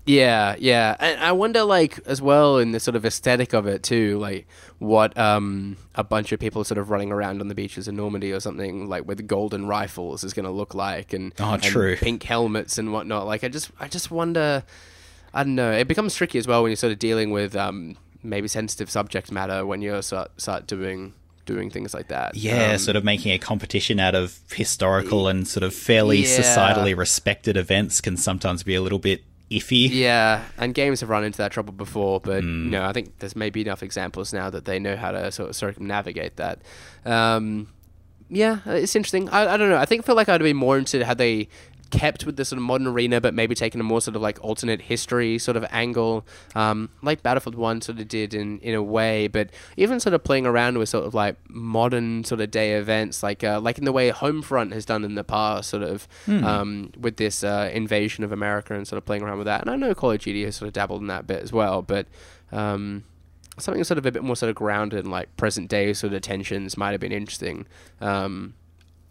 Yeah, 0.03 0.55
yeah, 0.57 0.95
and 0.99 1.21
I 1.21 1.31
wonder, 1.31 1.63
like, 1.63 1.99
as 2.07 2.23
well 2.23 2.57
in 2.57 2.71
the 2.71 2.79
sort 2.79 2.95
of 2.95 3.05
aesthetic 3.05 3.53
of 3.53 3.67
it 3.67 3.84
too, 3.84 4.17
like 4.17 4.47
what 4.79 5.15
um, 5.15 5.77
a 5.93 6.03
bunch 6.03 6.31
of 6.31 6.39
people 6.39 6.63
sort 6.63 6.79
of 6.79 6.89
running 6.89 7.12
around 7.12 7.39
on 7.39 7.49
the 7.49 7.53
beaches 7.53 7.88
in 7.88 7.97
Normandy 7.97 8.31
or 8.31 8.39
something, 8.39 8.89
like 8.89 9.07
with 9.07 9.27
golden 9.27 9.67
rifles, 9.67 10.23
is 10.23 10.34
going 10.34 10.45
to 10.45 10.51
look 10.51 10.73
like, 10.73 11.13
and 11.13 11.34
oh, 11.39 11.53
and 11.53 11.62
true, 11.62 11.95
pink 11.97 12.23
helmets 12.23 12.79
and 12.79 12.91
whatnot. 12.91 13.27
Like, 13.27 13.43
I 13.43 13.47
just, 13.47 13.69
I 13.79 13.88
just 13.88 14.10
wonder 14.10 14.63
I 15.34 15.43
don't 15.43 15.55
know. 15.55 15.71
It 15.71 15.88
becomes 15.88 16.15
tricky 16.15 16.38
as 16.39 16.47
well 16.47 16.62
when 16.62 16.71
you're 16.71 16.77
sort 16.77 16.93
of 16.93 16.99
dealing 16.99 17.31
with 17.31 17.55
um, 17.55 17.97
maybe 18.21 18.47
sensitive 18.47 18.89
subject 18.89 19.31
matter 19.31 19.65
when 19.65 19.81
you 19.81 20.01
start 20.01 20.31
start 20.39 20.67
doing 20.67 21.13
doing 21.45 21.69
things 21.69 21.93
like 21.93 22.08
that. 22.10 22.36
Yeah, 22.36 22.71
Um, 22.73 22.77
sort 22.77 22.95
of 22.95 23.04
making 23.04 23.32
a 23.34 23.38
competition 23.39 23.99
out 23.99 24.15
of 24.15 24.38
historical 24.54 25.27
and 25.27 25.47
sort 25.47 25.63
of 25.63 25.73
fairly 25.73 26.19
Yeah. 26.19 26.27
societally 26.39 26.95
respected 26.95 27.58
events 27.58 28.01
can 28.01 28.17
sometimes 28.17 28.63
be 28.63 28.75
a 28.75 28.82
little 28.82 28.99
bit 28.99 29.23
iffy. 29.49 29.89
Yeah, 29.91 30.43
and 30.58 30.73
games 30.73 31.01
have 31.01 31.10
run 31.10 31.23
into 31.25 31.38
that 31.39 31.51
trouble 31.51 31.73
before, 31.73 32.19
but 32.21 32.43
you 32.43 32.49
know, 32.69 32.86
I 32.86 32.93
think 32.93 33.19
there's 33.19 33.36
maybe 33.36 33.62
enough 33.62 33.84
examples 33.84 34.32
now 34.34 34.49
that 34.49 34.65
they 34.65 34.80
know 34.80 34.95
how 34.95 35.12
to 35.12 35.32
sort 35.32 35.49
of 35.49 35.56
circumnavigate 35.56 36.38
that. 36.38 36.60
Um, 37.06 37.67
yeah, 38.30 38.60
it's 38.65 38.95
interesting. 38.95 39.27
I, 39.30 39.56
I 39.56 39.58
don't 39.58 39.69
know. 39.69 39.75
I 39.77 39.84
think 39.84 40.04
I 40.04 40.06
feel 40.06 40.15
like 40.15 40.30
I'd 40.30 40.41
be 40.41 40.54
more 40.54 40.77
interested 40.77 41.04
had 41.04 41.17
they 41.17 41.49
kept 41.91 42.25
with 42.25 42.38
the 42.38 42.45
sort 42.45 42.58
of 42.58 42.63
modern 42.63 42.88
arena, 42.88 43.21
but 43.21 43.34
maybe 43.34 43.54
taken 43.54 43.80
a 43.80 43.84
more 43.84 44.01
sort 44.01 44.15
of 44.15 44.21
like 44.21 44.43
alternate 44.43 44.82
history 44.82 45.38
sort 45.38 45.58
of 45.58 45.65
angle, 45.69 46.25
um, 46.56 46.89
like 47.01 47.21
Battlefield 47.21 47.56
One 47.56 47.82
sort 47.82 47.99
of 47.99 48.08
did 48.08 48.34
in 48.34 48.60
in 48.60 48.73
a 48.73 48.82
way. 48.82 49.27
But 49.27 49.49
even 49.77 49.99
sort 49.99 50.13
of 50.13 50.23
playing 50.23 50.45
around 50.45 50.77
with 50.77 50.89
sort 50.89 51.06
of 51.06 51.13
like 51.13 51.36
modern 51.49 52.23
sort 52.23 52.41
of 52.41 52.49
day 52.49 52.73
events, 52.73 53.21
like 53.21 53.43
uh, 53.43 53.60
like 53.60 53.77
in 53.77 53.86
the 53.86 53.91
way 53.91 54.12
Homefront 54.12 54.73
has 54.73 54.86
done 54.86 55.04
in 55.04 55.15
the 55.15 55.23
past, 55.23 55.69
sort 55.69 55.84
of 55.84 56.08
um, 56.27 56.91
with 56.99 57.17
this 57.17 57.43
uh, 57.43 57.69
invasion 57.73 58.23
of 58.23 58.32
America 58.32 58.73
and 58.73 58.88
sort 58.88 58.97
of 58.97 59.06
playing 59.06 59.21
around 59.21 59.38
with 59.38 59.47
that. 59.47 59.62
And 59.62 59.69
I 59.69 59.75
know 59.75 59.93
Call 59.93 60.12
of 60.12 60.19
Duty 60.19 60.43
has 60.45 60.56
sort 60.56 60.67
of 60.67 60.73
dabbled 60.73 61.01
in 61.01 61.08
that 61.08 61.27
bit 61.27 61.41
as 61.43 61.51
well, 61.51 61.82
but. 61.82 62.08
Um, 62.51 63.06
something 63.58 63.84
sort 63.84 63.97
of 63.97 64.06
a 64.06 64.12
bit 64.12 64.23
more 64.23 64.36
sort 64.36 64.49
of 64.49 64.56
grounded 64.56 65.06
in 65.06 65.12
like 65.12 65.36
present 65.38 65.69
day 65.69 65.93
sort 65.93 66.13
of 66.13 66.21
tensions 66.21 66.77
might 66.77 66.91
have 66.91 66.99
been 66.99 67.12
interesting. 67.12 67.65
Um, 67.99 68.54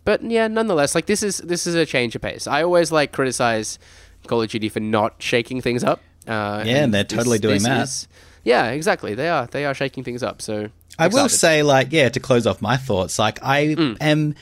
but 0.04 0.22
yeah, 0.22 0.48
nonetheless, 0.48 0.94
like 0.94 1.06
this 1.06 1.22
is 1.22 1.38
this 1.38 1.66
is 1.66 1.74
a 1.74 1.86
change 1.86 2.14
of 2.16 2.22
pace. 2.22 2.46
I 2.46 2.62
always 2.62 2.90
like 2.92 3.12
criticize 3.12 3.78
Call 4.26 4.42
of 4.42 4.50
Duty 4.50 4.68
for 4.68 4.80
not 4.80 5.14
shaking 5.18 5.60
things 5.60 5.82
up. 5.84 6.00
Uh, 6.26 6.62
Yeah, 6.66 6.84
and 6.84 6.94
they're 6.94 7.04
totally 7.04 7.38
doing 7.38 7.62
that. 7.62 7.84
is- 7.84 8.08
yeah, 8.44 8.70
exactly. 8.70 9.14
They 9.14 9.28
are. 9.28 9.46
They 9.46 9.64
are 9.64 9.74
shaking 9.74 10.04
things 10.04 10.22
up. 10.22 10.40
So 10.42 10.68
I 10.98 11.08
will 11.08 11.28
say, 11.28 11.62
like, 11.62 11.88
yeah, 11.92 12.08
to 12.08 12.20
close 12.20 12.46
off 12.46 12.60
my 12.62 12.76
thoughts, 12.76 13.18
like, 13.18 13.38
I 13.42 13.74
Mm. 13.74 13.96
am 14.00 14.34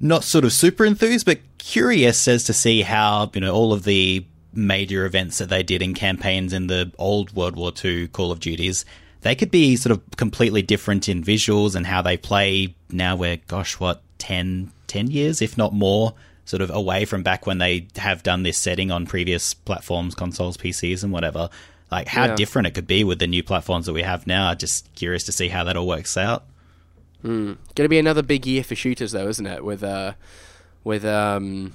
not 0.00 0.24
sort 0.24 0.44
of 0.44 0.52
super 0.52 0.84
enthused, 0.84 1.24
but 1.26 1.38
curious 1.58 2.26
as 2.28 2.44
to 2.44 2.52
see 2.52 2.82
how, 2.82 3.30
you 3.34 3.40
know, 3.40 3.52
all 3.54 3.72
of 3.72 3.84
the 3.84 4.24
major 4.52 5.04
events 5.06 5.38
that 5.38 5.48
they 5.48 5.62
did 5.62 5.82
in 5.82 5.94
campaigns 5.94 6.52
in 6.52 6.66
the 6.68 6.90
old 6.98 7.34
World 7.34 7.56
War 7.56 7.72
II 7.84 8.08
Call 8.08 8.30
of 8.32 8.38
Duties, 8.40 8.84
they 9.22 9.34
could 9.34 9.50
be 9.50 9.74
sort 9.76 9.92
of 9.92 10.00
completely 10.16 10.62
different 10.62 11.08
in 11.08 11.22
visuals 11.24 11.74
and 11.74 11.86
how 11.86 12.02
they 12.02 12.16
play. 12.16 12.74
Now 12.90 13.16
we're, 13.16 13.38
gosh, 13.48 13.78
what, 13.80 14.02
10, 14.18 14.70
10 14.94 15.10
years, 15.10 15.42
if 15.42 15.58
not 15.58 15.72
more, 15.74 16.14
sort 16.44 16.62
of 16.62 16.70
away 16.70 17.04
from 17.04 17.24
back 17.24 17.46
when 17.46 17.58
they 17.58 17.88
have 17.96 18.22
done 18.22 18.44
this 18.44 18.56
setting 18.56 18.92
on 18.92 19.06
previous 19.06 19.52
platforms, 19.52 20.14
consoles, 20.14 20.56
PCs, 20.56 21.02
and 21.02 21.12
whatever. 21.12 21.50
Like, 21.90 22.06
how 22.06 22.26
Yeah. 22.26 22.34
different 22.36 22.68
it 22.68 22.74
could 22.74 22.86
be 22.86 23.02
with 23.02 23.18
the 23.18 23.26
new 23.26 23.42
platforms 23.42 23.86
that 23.86 23.92
we 23.92 24.02
have 24.02 24.24
now. 24.26 24.50
I 24.50 24.54
just 24.54 24.94
curious 24.94 25.24
to 25.24 25.32
see 25.32 25.48
how 25.48 25.64
that 25.64 25.76
all 25.76 25.88
works 25.88 26.16
out. 26.16 26.44
Going 27.24 27.56
to 27.74 27.88
be 27.88 27.98
another 27.98 28.22
big 28.22 28.46
year 28.46 28.62
for 28.62 28.74
shooters, 28.76 29.12
though, 29.12 29.26
isn't 29.28 29.46
it? 29.46 29.64
With 29.64 29.82
uh, 29.82 30.12
with 30.84 31.04
um, 31.04 31.72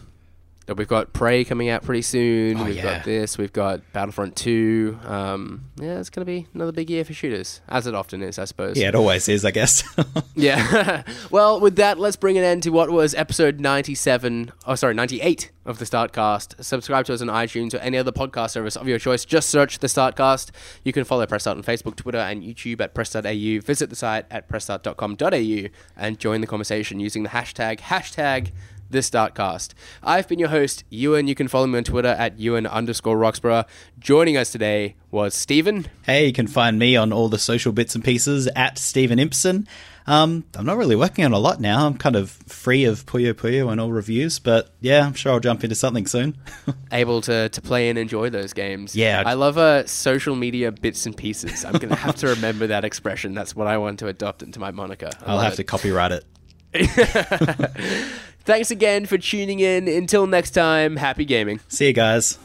we've 0.74 0.88
got 0.88 1.14
Prey 1.14 1.44
coming 1.44 1.70
out 1.70 1.84
pretty 1.84 2.02
soon. 2.02 2.58
Oh, 2.60 2.66
we've 2.66 2.76
yeah. 2.76 2.98
got 2.98 3.06
this. 3.06 3.38
We've 3.38 3.54
got 3.54 3.82
Battlefront 3.94 4.36
Two. 4.36 5.00
Um, 5.04 5.66
yeah, 5.80 6.00
it's 6.00 6.10
going 6.10 6.22
to 6.22 6.32
be 6.32 6.48
another 6.54 6.72
big 6.72 6.90
year 6.90 7.04
for 7.04 7.14
shooters, 7.14 7.62
as 7.68 7.88
it 7.88 7.96
often 7.96 8.22
is, 8.22 8.38
I 8.40 8.46
suppose. 8.46 8.78
Yeah, 8.78 8.90
it 8.90 8.96
always 8.96 9.28
is, 9.28 9.46
I 9.46 9.52
guess. 9.52 9.84
Yeah. 10.36 11.04
well, 11.32 11.60
with 11.60 11.76
that, 11.76 12.00
let's 12.00 12.16
bring 12.16 12.38
an 12.38 12.46
end 12.46 12.64
to 12.64 12.70
what 12.70 12.90
was 12.90 13.14
episode 13.14 13.60
97, 13.60 14.54
oh, 14.66 14.76
sorry, 14.76 14.94
98 14.94 15.52
of 15.66 15.80
the 15.80 15.86
Startcast. 15.86 16.64
Subscribe 16.64 17.06
to 17.06 17.14
us 17.14 17.22
on 17.22 17.28
iTunes 17.28 17.74
or 17.74 17.78
any 17.78 17.98
other 17.98 18.12
podcast 18.12 18.52
service 18.52 18.78
of 18.78 18.88
your 18.88 19.00
choice. 19.00 19.26
Just 19.26 19.50
search 19.50 19.80
the 19.80 19.88
Startcast. 19.88 20.52
You 20.84 20.94
can 20.94 21.04
follow 21.04 21.26
Press 21.26 21.44
Start 21.44 21.58
on 21.58 21.64
Facebook, 21.64 21.96
Twitter, 21.96 22.20
and 22.20 22.42
YouTube 22.42 22.80
at 22.80 22.94
press.au. 22.94 23.22
Visit 23.22 23.90
the 23.90 23.96
site 23.96 24.26
at 24.32 24.48
pressstart.com.au 24.48 25.70
and 25.98 26.20
join 26.20 26.42
the 26.42 26.48
conversation 26.48 27.00
using 27.00 27.24
the 27.24 27.30
hashtag, 27.30 27.80
hashtag 27.80 28.52
the 28.90 29.00
Startcast. 29.00 29.74
I've 30.04 30.28
been 30.28 30.40
your 30.40 30.50
host, 30.50 30.84
Ewan. 30.90 31.28
You 31.28 31.36
can 31.36 31.48
follow 31.48 31.68
me 31.68 31.78
on 31.78 31.84
Twitter 31.84 32.10
at 32.10 32.40
Ewan 32.40 32.66
underscore 32.66 33.18
Roxborough. 33.18 33.66
Joining 34.00 34.38
us 34.38 34.52
today 34.52 34.96
was 35.12 35.34
Steven. 35.34 35.88
hey, 36.06 36.28
you 36.28 36.34
can 36.34 36.48
find 36.48 36.80
me 36.80 36.96
on 36.96 37.12
all 37.14 37.30
the 37.30 37.40
social 37.40 37.72
bits 37.72 37.96
and 37.96 38.04
pieces 38.04 38.48
at 38.56 38.78
Steven 38.78 39.20
Impson. 39.20 39.68
Um, 40.08 40.44
I'm 40.56 40.66
not 40.66 40.78
really 40.78 40.96
working 40.96 41.24
on 41.24 41.34
a 41.34 41.38
lot 41.38 41.62
now. 41.62 41.86
I'm 41.86 41.96
kind 41.96 42.16
of 42.16 42.32
free 42.32 42.86
of 42.86 43.06
Puyo 43.06 43.32
Puyo 43.34 43.72
and 43.72 43.80
all 43.80 43.92
reviews, 43.92 44.40
but 44.40 44.74
yeah, 44.80 45.06
I'm 45.06 45.14
sure 45.14 45.34
I'll 45.34 45.40
jump 45.40 45.64
into 45.64 45.76
something 45.76 46.08
soon. 46.08 46.36
able 46.92 47.22
to, 47.22 47.50
to 47.50 47.62
play 47.62 47.90
and 47.90 48.00
enjoy 48.00 48.32
those 48.32 48.54
games. 48.54 48.96
Yeah. 48.96 49.22
I 49.24 49.36
love 49.36 49.60
uh, 49.60 49.86
social 49.86 50.36
media 50.36 50.72
bits 50.72 51.06
and 51.06 51.16
pieces. 51.16 51.64
I'm 51.64 51.74
going 51.74 51.90
to 51.90 51.96
have 51.96 52.16
to 52.16 52.28
remember 52.30 52.66
that 52.68 52.86
expression. 52.86 53.36
That's 53.36 53.56
what 53.56 53.68
I 53.68 53.78
want 53.78 54.00
to 54.00 54.08
adopt 54.08 54.42
into 54.42 54.60
my 54.60 54.72
moniker. 54.72 55.12
I 55.24 55.32
I'll 55.32 55.40
have 55.42 55.54
it. 55.54 55.58
to 55.58 55.64
copyright 55.64 56.12
it. 56.12 56.26
Thanks 58.50 58.72
again 58.72 59.06
for 59.06 59.20
tuning 59.20 59.60
in. 59.60 59.88
Until 59.88 60.26
next 60.26 60.52
time, 60.56 60.96
happy 60.96 61.24
gaming. 61.24 61.60
See 61.68 61.86
you 61.86 61.94
guys. 61.94 62.40